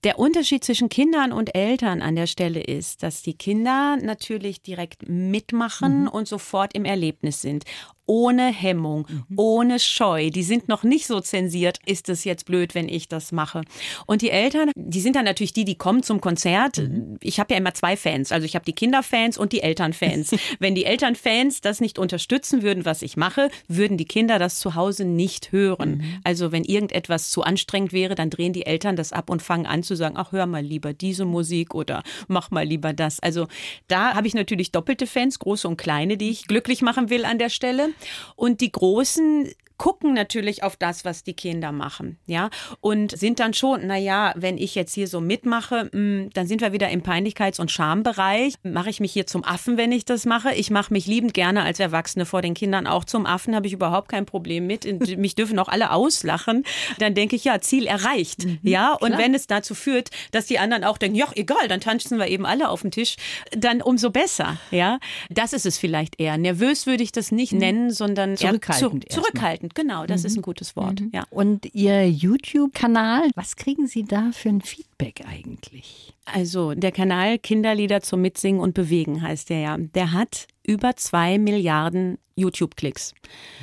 Der 0.05 0.19
Unterschied 0.19 0.65
zwischen 0.65 0.89
Kindern 0.89 1.33
und 1.33 1.55
Eltern 1.55 2.01
an 2.01 2.17
der 2.17 2.27
Stelle 2.27 2.63
ist, 2.63 3.03
dass 3.03 3.21
die 3.21 3.35
Kinder 3.35 3.99
natürlich 4.03 4.63
direkt 4.63 5.07
mitmachen 5.07 6.05
mhm. 6.05 6.09
und 6.09 6.27
sofort 6.27 6.75
im 6.75 6.87
Erlebnis 6.87 7.43
sind 7.43 7.65
ohne 8.13 8.53
Hemmung, 8.53 9.07
mhm. 9.09 9.39
ohne 9.39 9.79
Scheu. 9.79 10.29
Die 10.29 10.43
sind 10.43 10.69
noch 10.69 10.83
nicht 10.83 11.07
so 11.07 11.21
zensiert, 11.21 11.79
ist 11.87 12.11
es 12.11 12.25
jetzt 12.25 12.45
blöd, 12.45 12.75
wenn 12.75 12.87
ich 12.87 13.09
das 13.09 13.33
mache. 13.33 13.63
Und 14.05 14.21
die 14.21 14.29
Eltern, 14.29 14.71
die 14.77 15.01
sind 15.01 15.17
dann 15.17 15.25
natürlich 15.25 15.55
die, 15.55 15.65
die 15.65 15.77
kommen 15.77 16.03
zum 16.03 16.21
Konzert. 16.21 16.77
Mhm. 16.77 17.17
Ich 17.23 17.41
habe 17.41 17.55
ja 17.55 17.59
immer 17.59 17.73
zwei 17.73 17.97
Fans. 17.97 18.31
Also 18.31 18.45
ich 18.45 18.55
habe 18.55 18.67
die 18.67 18.75
Kinderfans 18.75 19.39
und 19.39 19.55
die 19.55 19.63
Elternfans. 19.63 20.37
wenn 20.59 20.75
die 20.75 20.85
Elternfans 20.85 21.63
das 21.63 21.81
nicht 21.81 21.99
unterstützen 21.99 22.61
würden, 22.61 22.85
was 22.85 23.01
ich 23.01 23.17
mache, 23.17 23.49
würden 23.67 23.97
die 23.97 24.05
Kinder 24.05 24.39
das 24.39 24.59
zu 24.59 24.75
Hause 24.75 25.07
nicht 25.07 25.51
hören. 25.51 25.97
Mhm. 25.97 26.19
Also 26.23 26.53
wenn 26.53 26.65
irgendetwas 26.65 27.31
zu 27.31 27.43
anstrengend 27.43 27.95
wäre, 27.95 28.15
dann 28.15 28.29
drehen 28.29 28.53
die 28.53 28.67
Eltern 28.67 28.95
das 28.95 29.15
ab 29.15 29.31
und 29.31 29.41
fangen 29.41 29.65
an 29.65 29.83
zu 29.83 29.97
sagen, 29.97 30.17
ach, 30.19 30.33
hör 30.33 30.45
mal 30.45 30.63
lieber 30.63 30.93
diese 30.93 31.25
Musik 31.25 31.75
oder 31.75 32.03
mach 32.29 32.51
mal 32.51 32.67
lieber 32.67 32.93
das. 32.93 33.21
Also 33.21 33.49
da 33.89 34.13
habe 34.13 34.27
ich 34.27 34.35
natürlich 34.35 34.71
doppelte 34.71 35.07
Fans, 35.07 35.39
große 35.39 35.67
und 35.67 35.79
kleine, 35.79 36.19
die 36.19 36.29
ich 36.29 36.47
glücklich 36.47 36.83
machen 36.83 37.09
will 37.09 37.25
an 37.25 37.39
der 37.39 37.49
Stelle. 37.49 37.89
Und 38.37 38.61
die 38.61 38.73
Großen 38.73 39.53
gucken 39.83 40.15
natürlich 40.15 40.63
auf 40.63 40.77
das, 40.77 41.05
was 41.05 41.25
die 41.25 41.35
Kinder 41.35 41.73
machen, 41.73 42.17
ja, 42.27 42.51
und 42.81 43.19
sind 43.19 43.41
dann 43.41 43.53
schon, 43.53 43.81
na 43.85 43.97
ja, 43.97 44.33
wenn 44.37 44.57
ich 44.57 44.77
jetzt 44.77 44.95
hier 44.95 45.09
so 45.09 45.21
mitmache, 45.21 45.91
hm, 45.91 46.31
dann 46.35 46.47
sind 46.47 46.61
wir 46.61 46.73
wieder 46.73 46.89
im 46.91 47.03
Peinlichkeits- 47.03 47.61
und 47.61 47.69
Schambereich. 47.69 48.55
Mache 48.63 48.91
ich 48.91 49.01
mich 49.01 49.13
hier 49.13 49.27
zum 49.27 49.43
Affen, 49.43 49.77
wenn 49.77 49.91
ich 49.91 50.05
das 50.05 50.25
mache? 50.25 50.55
Ich 50.55 50.71
mache 50.71 50.93
mich 50.93 51.09
liebend 51.09 51.35
gerne 51.35 51.65
als 51.65 51.81
Erwachsene 51.81 52.27
vor 52.27 52.43
den 52.43 52.55
Kindern 52.55 52.87
auch 52.87 53.05
zum 53.05 53.27
Affen, 53.27 53.57
habe 53.57 53.67
ich 53.67 53.73
überhaupt 53.73 54.09
kein 54.09 54.25
Problem 54.25 54.69
mit. 54.69 54.85
mich 55.19 55.35
dürfen 55.35 55.59
auch 55.59 55.67
alle 55.67 55.91
auslachen. 55.91 56.63
Dann 57.01 57.17
denke 57.17 57.35
ich, 57.35 57.43
ja, 57.43 57.61
Ziel 57.61 57.89
erreicht, 57.89 58.45
mhm, 58.45 58.61
ja. 58.63 58.93
Und 58.93 59.09
klar. 59.09 59.19
wenn 59.19 59.35
es 59.35 59.49
dazu 59.49 59.75
führt, 59.75 60.11
dass 60.31 60.47
die 60.47 60.61
anderen 60.61 60.85
auch 60.85 60.97
denken, 60.97 61.17
ja, 61.17 61.27
egal, 61.35 61.67
dann 61.67 61.81
tanzen 61.81 62.21
wir 62.21 62.29
eben 62.29 62.47
alle 62.47 62.69
auf 62.69 62.83
dem 62.83 62.93
Tisch, 62.93 63.17
dann 63.51 63.83
umso 63.83 64.11
besser, 64.11 64.59
ja. 64.71 65.01
Das 65.29 65.53
ist 65.53 65.67
es 65.67 65.77
vielleicht 65.77 66.21
eher. 66.21 66.39
Nervös 66.39 66.87
würde 66.87 67.03
ich 67.03 67.11
das 67.11 67.33
nicht 67.33 67.53
mhm. 67.53 67.59
nennen, 67.59 67.91
sondern 67.91 68.37
zurückhaltend. 68.37 69.11
Zu, 69.11 69.23
zurückhaltend, 69.23 69.72
genau, 69.75 70.07
das 70.07 70.23
mhm. 70.23 70.27
ist 70.27 70.37
ein 70.37 70.43
gutes 70.43 70.77
Wort. 70.77 71.01
Mhm. 71.01 71.11
Ja. 71.13 71.25
Und 71.31 71.75
Ihr 71.75 72.09
YouTube-Kanal, 72.09 73.31
was 73.35 73.57
kriegen 73.57 73.87
Sie 73.87 74.05
da 74.05 74.31
für 74.33 74.49
ein 74.49 74.61
Feedback 74.61 75.25
eigentlich? 75.27 76.15
Also 76.25 76.75
der 76.75 76.93
Kanal 76.93 77.39
Kinderlieder 77.39 78.01
zum 78.01 78.23
Mitsingen 78.23 78.61
und 78.61 78.75
Bewegen 78.75 79.23
heißt 79.23 79.51
der 79.51 79.61
ja. 79.61 79.77
Der 79.79 80.13
hat 80.13 80.47
über 80.65 80.97
zwei 80.97 81.39
Milliarden 81.39 82.19
YouTube-Klicks. 82.37 83.15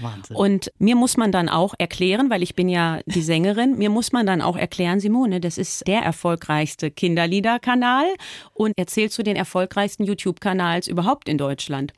Wahnsinn. 0.02 0.36
Und 0.36 0.72
mir 0.78 0.96
muss 0.96 1.18
man 1.18 1.32
dann 1.32 1.50
auch 1.50 1.74
erklären, 1.78 2.30
weil 2.30 2.44
ich 2.44 2.56
bin 2.56 2.70
ja 2.70 3.00
die 3.06 3.22
Sängerin, 3.22 3.78
mir 3.78 3.90
muss 3.90 4.12
man 4.12 4.26
dann 4.26 4.42
auch 4.42 4.56
erklären, 4.56 5.00
Simone, 5.00 5.40
das 5.40 5.58
ist 5.58 5.88
der 5.88 6.02
erfolgreichste 6.02 6.92
Kinderliederkanal 6.92 8.06
und 8.54 8.78
erzählt 8.78 9.12
zu 9.12 9.24
den 9.24 9.36
erfolgreichsten 9.36 10.04
YouTube-Kanals 10.04 10.88
überhaupt 10.88 11.30
in 11.30 11.38
Deutschland. 11.38 11.94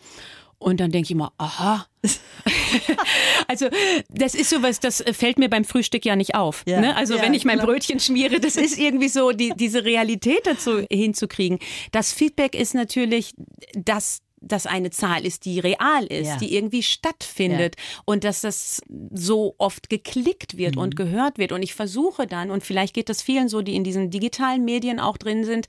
Und 0.62 0.80
dann 0.80 0.92
denke 0.92 1.08
ich 1.08 1.12
immer, 1.12 1.34
aha. 1.40 1.88
also 3.48 3.68
das 4.10 4.36
ist 4.36 4.52
sowas, 4.52 4.80
das 4.80 5.04
fällt 5.12 5.40
mir 5.40 5.50
beim 5.50 5.66
Frühstück 5.66 6.06
ja 6.06 6.16
nicht 6.16 6.36
auf. 6.36 6.62
Ja. 6.68 6.80
Ne? 6.80 6.96
Also 6.96 7.16
ja, 7.16 7.24
wenn 7.24 7.34
ich 7.34 7.46
mein 7.46 7.58
klar. 7.58 7.66
Brötchen 7.66 8.00
schmiere, 8.00 8.40
das 8.40 8.56
ist 8.58 8.78
irgendwie 8.78 9.08
so, 9.08 9.32
die, 9.32 9.54
diese 9.56 9.84
Realität 9.84 10.42
dazu 10.46 10.86
hinzukriegen. 10.92 11.58
Das 11.92 12.14
Feedback 12.14 12.54
ist 12.54 12.76
natürlich, 12.76 13.34
dass 13.74 14.22
das 14.42 14.66
eine 14.66 14.90
Zahl 14.90 15.26
ist, 15.26 15.46
die 15.46 15.60
real 15.60 16.06
ist, 16.06 16.28
ja. 16.28 16.38
die 16.38 16.56
irgendwie 16.56 16.84
stattfindet 16.84 17.76
ja. 17.78 18.02
und 18.06 18.24
dass 18.24 18.42
das 18.42 18.82
so 19.12 19.56
oft 19.60 19.90
geklickt 19.90 20.58
wird 20.58 20.76
mhm. 20.76 20.82
und 20.82 20.96
gehört 20.96 21.38
wird. 21.38 21.52
Und 21.52 21.62
ich 21.62 21.76
versuche 21.76 22.26
dann, 22.26 22.50
und 22.50 22.64
vielleicht 22.64 22.96
geht 22.96 23.10
das 23.10 23.22
vielen 23.22 23.48
so, 23.50 23.62
die 23.62 23.76
in 23.76 23.84
diesen 23.84 24.10
digitalen 24.10 24.66
Medien 24.66 25.00
auch 25.00 25.18
drin 25.18 25.46
sind, 25.46 25.68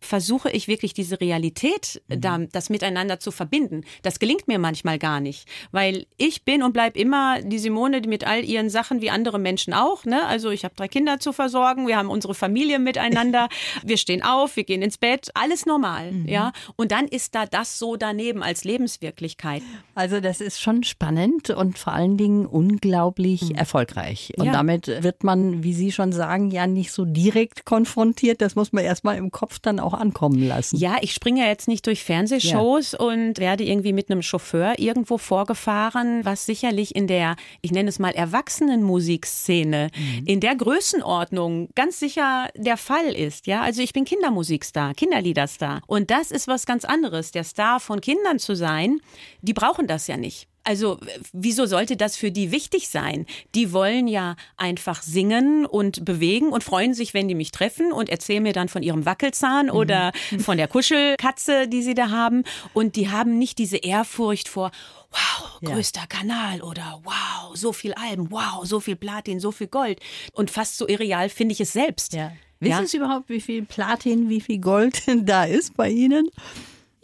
versuche 0.00 0.50
ich 0.50 0.68
wirklich 0.68 0.94
diese 0.94 1.20
Realität, 1.20 2.02
mhm. 2.08 2.20
da, 2.20 2.38
das 2.50 2.70
miteinander 2.70 3.20
zu 3.20 3.30
verbinden. 3.30 3.84
Das 4.02 4.18
gelingt 4.18 4.48
mir 4.48 4.58
manchmal 4.58 4.98
gar 4.98 5.20
nicht, 5.20 5.46
weil 5.70 6.06
ich 6.16 6.44
bin 6.44 6.62
und 6.62 6.72
bleib 6.72 6.96
immer 6.96 7.42
die 7.42 7.58
Simone 7.58 8.00
die 8.00 8.08
mit 8.08 8.26
all 8.26 8.42
ihren 8.44 8.70
Sachen 8.70 9.02
wie 9.02 9.10
andere 9.10 9.38
Menschen 9.38 9.74
auch. 9.74 10.04
Ne? 10.06 10.24
Also 10.26 10.50
ich 10.50 10.64
habe 10.64 10.74
drei 10.74 10.88
Kinder 10.88 11.20
zu 11.20 11.32
versorgen, 11.32 11.86
wir 11.86 11.98
haben 11.98 12.08
unsere 12.08 12.34
Familie 12.34 12.78
miteinander, 12.78 13.48
wir 13.84 13.98
stehen 13.98 14.22
auf, 14.22 14.56
wir 14.56 14.64
gehen 14.64 14.80
ins 14.80 14.96
Bett, 14.96 15.30
alles 15.34 15.66
normal. 15.66 16.12
Mhm. 16.12 16.28
Ja, 16.28 16.52
und 16.76 16.90
dann 16.90 17.06
ist 17.06 17.34
da 17.34 17.44
das 17.44 17.78
so 17.78 17.96
dann 17.96 18.13
daneben 18.14 18.42
als 18.44 18.62
Lebenswirklichkeit. 18.64 19.62
Also 19.96 20.20
das 20.20 20.40
ist 20.40 20.60
schon 20.60 20.84
spannend 20.84 21.50
und 21.50 21.78
vor 21.78 21.92
allen 21.92 22.16
Dingen 22.16 22.46
unglaublich 22.46 23.42
mhm. 23.42 23.56
erfolgreich. 23.56 24.32
Und 24.36 24.46
ja. 24.46 24.52
damit 24.52 24.86
wird 24.86 25.24
man, 25.24 25.64
wie 25.64 25.74
Sie 25.74 25.90
schon 25.90 26.12
sagen, 26.12 26.50
ja 26.50 26.66
nicht 26.66 26.92
so 26.92 27.04
direkt 27.04 27.64
konfrontiert. 27.64 28.40
Das 28.40 28.54
muss 28.54 28.72
man 28.72 28.84
erstmal 28.84 29.16
im 29.16 29.32
Kopf 29.32 29.58
dann 29.58 29.80
auch 29.80 29.94
ankommen 29.94 30.46
lassen. 30.46 30.76
Ja, 30.76 30.96
ich 31.00 31.12
springe 31.12 31.40
ja 31.40 31.48
jetzt 31.48 31.66
nicht 31.66 31.86
durch 31.86 32.04
Fernsehshows 32.04 32.92
ja. 32.92 32.98
und 33.00 33.38
werde 33.38 33.64
irgendwie 33.64 33.92
mit 33.92 34.10
einem 34.10 34.22
Chauffeur 34.22 34.74
irgendwo 34.78 35.18
vorgefahren, 35.18 36.24
was 36.24 36.46
sicherlich 36.46 36.94
in 36.94 37.08
der, 37.08 37.34
ich 37.62 37.72
nenne 37.72 37.88
es 37.88 37.98
mal 37.98 38.10
Erwachsenenmusikszene, 38.10 39.90
mhm. 39.94 40.26
in 40.26 40.40
der 40.40 40.54
Größenordnung 40.54 41.68
ganz 41.74 41.98
sicher 41.98 42.48
der 42.56 42.76
Fall 42.76 43.12
ist. 43.12 43.48
Ja, 43.48 43.62
also 43.62 43.82
ich 43.82 43.92
bin 43.92 44.04
Kindermusikstar, 44.04 44.94
Kinderliederstar. 44.94 45.82
Und 45.86 46.10
das 46.10 46.30
ist 46.30 46.46
was 46.46 46.66
ganz 46.66 46.84
anderes. 46.84 47.32
Der 47.32 47.44
Star 47.44 47.80
von 47.80 48.00
Kindern 48.04 48.38
zu 48.38 48.54
sein, 48.54 49.00
die 49.40 49.54
brauchen 49.54 49.86
das 49.86 50.06
ja 50.06 50.18
nicht. 50.18 50.46
Also 50.62 50.98
wieso 51.32 51.66
sollte 51.66 51.96
das 51.96 52.16
für 52.16 52.30
die 52.30 52.50
wichtig 52.50 52.88
sein? 52.88 53.26
Die 53.54 53.72
wollen 53.72 54.08
ja 54.08 54.36
einfach 54.56 55.02
singen 55.02 55.66
und 55.66 56.04
bewegen 56.04 56.48
und 56.48 56.64
freuen 56.64 56.94
sich, 56.94 57.12
wenn 57.12 57.28
die 57.28 57.34
mich 57.34 57.50
treffen 57.50 57.92
und 57.92 58.08
erzählen 58.08 58.42
mir 58.42 58.52
dann 58.54 58.68
von 58.68 58.82
ihrem 58.82 59.04
Wackelzahn 59.04 59.66
mhm. 59.66 59.72
oder 59.72 60.12
von 60.38 60.56
der 60.56 60.68
Kuschelkatze, 60.68 61.68
die 61.68 61.82
sie 61.82 61.94
da 61.94 62.10
haben. 62.10 62.44
Und 62.72 62.96
die 62.96 63.10
haben 63.10 63.38
nicht 63.38 63.58
diese 63.58 63.76
Ehrfurcht 63.78 64.48
vor, 64.48 64.70
wow, 65.10 65.60
größter 65.62 66.00
ja. 66.00 66.06
Kanal 66.06 66.62
oder 66.62 67.00
wow, 67.04 67.54
so 67.54 67.72
viel 67.72 67.94
Alben, 67.94 68.30
wow, 68.30 68.64
so 68.64 68.80
viel 68.80 68.96
Platin, 68.96 69.40
so 69.40 69.52
viel 69.52 69.68
Gold. 69.68 70.00
Und 70.32 70.50
fast 70.50 70.78
so 70.78 70.88
irreal 70.88 71.28
finde 71.28 71.52
ich 71.52 71.60
es 71.60 71.72
selbst. 71.72 72.14
Ja. 72.14 72.32
Wissen 72.60 72.82
ja? 72.82 72.86
Sie 72.86 72.96
überhaupt, 72.96 73.28
wie 73.28 73.40
viel 73.40 73.64
Platin, 73.64 74.30
wie 74.30 74.40
viel 74.40 74.58
Gold 74.58 75.02
da 75.24 75.44
ist 75.44 75.76
bei 75.76 75.90
Ihnen? 75.90 76.30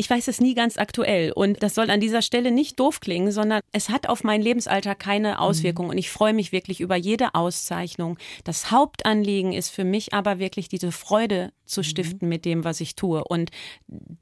Ich 0.01 0.09
weiß 0.09 0.29
es 0.29 0.41
nie 0.41 0.55
ganz 0.55 0.79
aktuell 0.79 1.31
und 1.31 1.63
das 1.63 1.75
soll 1.75 1.91
an 1.91 2.01
dieser 2.01 2.23
Stelle 2.23 2.53
nicht 2.53 2.81
doof 2.81 3.01
klingen, 3.01 3.33
sondern 3.33 3.61
es 3.71 3.91
hat 3.91 4.09
auf 4.09 4.25
meinen 4.25 4.41
Lebensalltag 4.41 4.99
keine 4.99 5.39
Auswirkung 5.39 5.85
mhm. 5.85 5.91
und 5.91 5.99
ich 5.99 6.09
freue 6.09 6.33
mich 6.33 6.53
wirklich 6.53 6.81
über 6.81 6.97
jede 6.97 7.35
Auszeichnung. 7.35 8.17
Das 8.45 8.71
Hauptanliegen 8.71 9.53
ist 9.53 9.69
für 9.69 9.85
mich 9.85 10.15
aber 10.15 10.39
wirklich 10.39 10.71
diese 10.71 10.91
Freude 10.91 11.53
zu 11.67 11.81
mhm. 11.81 11.85
stiften 11.85 12.29
mhm. 12.29 12.29
mit 12.31 12.47
dem, 12.47 12.65
was 12.65 12.81
ich 12.81 12.97
tue 12.97 13.23
und 13.23 13.51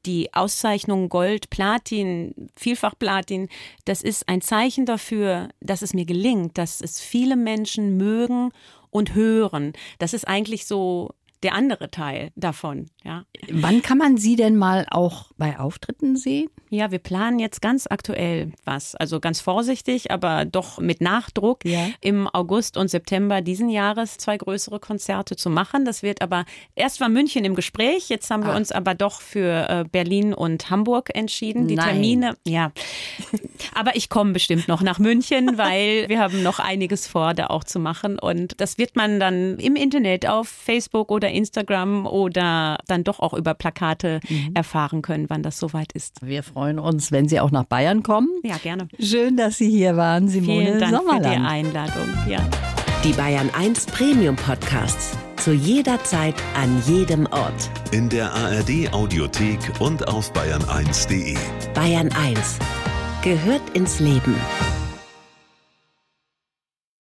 die 0.05 0.35
Auszeichnung 0.35 1.11
Gold, 1.11 1.49
Platin, 1.49 2.35
vielfach 2.57 2.99
Platin, 2.99 3.49
das 3.85 4.03
ist 4.03 4.29
ein 4.29 4.41
Zeichen 4.41 4.85
dafür, 4.85 5.49
dass 5.61 5.83
es 5.83 5.95
mir 5.95 6.07
gelingt, 6.07 6.59
dass 6.59 6.81
es 6.81 7.01
viele 7.01 7.37
Menschen 7.37 7.97
mögen 7.97 8.51
und 8.91 9.14
hören. 9.14 9.75
Das 10.01 10.12
ist 10.12 10.27
eigentlich 10.27 10.67
so 10.67 11.14
der 11.42 11.55
andere 11.55 11.90
Teil 11.90 12.31
davon. 12.37 12.90
Ja. 13.05 13.24
Wann 13.51 13.83
kann 13.83 13.98
man 13.98 14.16
Sie 14.16 14.37
denn 14.37 14.57
mal 14.57 14.87
auch 14.90 15.31
bei 15.37 15.59
Auftritten 15.59 16.16
sehen? 16.16 16.51
Ja, 16.70 16.90
wir 16.90 16.98
planen 16.98 17.38
jetzt 17.38 17.62
ganz 17.62 17.87
aktuell 17.88 18.53
was. 18.64 18.94
Also 18.94 19.20
ganz 19.20 19.40
vorsichtig, 19.40 20.11
aber 20.11 20.44
doch 20.44 20.79
mit 20.79 21.01
Nachdruck 21.01 21.64
ja. 21.64 21.88
im 22.01 22.29
August 22.29 22.77
und 22.77 22.88
September 22.88 23.40
diesen 23.40 23.70
Jahres 23.70 24.18
zwei 24.18 24.37
größere 24.37 24.81
Konzerte 24.81 25.37
zu 25.37 25.48
machen. 25.48 25.85
Das 25.85 26.03
wird 26.03 26.20
aber 26.20 26.44
erst 26.74 27.01
war 27.01 27.09
München 27.09 27.44
im 27.44 27.55
Gespräch, 27.55 28.09
jetzt 28.09 28.31
haben 28.31 28.44
wir 28.44 28.53
ah. 28.53 28.57
uns 28.57 28.72
aber 28.72 28.94
doch 28.94 29.20
für 29.20 29.68
äh, 29.68 29.85
Berlin 29.90 30.35
und 30.35 30.70
Hamburg 30.70 31.11
entschieden. 31.14 31.68
Die 31.68 31.77
Nein. 31.77 31.88
Termine, 31.88 32.37
ja. 32.46 32.72
aber 33.74 33.96
ich 33.96 34.09
komme 34.09 34.33
bestimmt 34.33 34.68
noch 34.68 34.83
nach 34.83 34.98
München, 34.98 35.53
weil 35.57 36.09
wir 36.09 36.20
haben 36.20 36.42
noch 36.42 36.59
einiges 36.59 37.07
vor, 37.07 37.35
da 37.35 37.46
auch 37.46 37.64
zu 37.64 37.79
machen. 37.79 38.18
Und 38.18 38.61
das 38.61 38.79
wird 38.79 38.96
man 38.96 39.20
dann 39.20 39.59
im 39.59 39.77
Internet 39.77 40.29
auf 40.29 40.48
Facebook 40.48 41.11
oder 41.29 41.37
Instagram 41.37 42.07
oder 42.07 42.79
dann 42.87 43.05
doch 43.05 43.21
auch 43.21 43.35
über 43.35 43.55
Plakate 43.55 44.21
mhm. 44.29 44.51
erfahren 44.55 45.03
können, 45.03 45.27
wann 45.29 45.43
das 45.43 45.59
soweit 45.59 45.93
ist. 45.93 46.17
Wir 46.23 46.43
freuen 46.43 46.79
uns, 46.79 47.12
wenn 47.12 47.29
Sie 47.29 47.41
auch 47.41 47.51
nach 47.51 47.64
Bayern 47.64 48.03
kommen. 48.03 48.29
Ja, 48.43 48.57
gerne. 48.57 48.88
Schön, 48.99 49.37
dass 49.37 49.59
Sie 49.59 49.71
hier 49.71 49.97
waren, 49.97 50.29
Simone 50.29 50.62
Vielen 50.62 50.81
Dank 50.81 50.97
Sommerland. 50.97 51.25
für 51.27 51.31
die 51.31 51.47
Einladung. 51.47 52.09
Ja. 52.29 52.41
Die 53.05 53.12
Bayern 53.12 53.51
1 53.57 53.87
Premium 53.87 54.37
Podcasts. 54.37 55.17
Zu 55.37 55.53
jeder 55.53 56.03
Zeit, 56.03 56.35
an 56.57 56.83
jedem 56.87 57.27
Ort. 57.27 57.71
In 57.93 58.09
der 58.09 58.33
ARD 58.33 58.93
Audiothek 58.93 59.61
und 59.79 60.09
auf 60.09 60.33
bayern1.de. 60.33 61.37
Bayern 61.75 62.11
1 62.11 62.59
gehört 63.23 63.62
ins 63.75 64.01
Leben. 64.01 64.35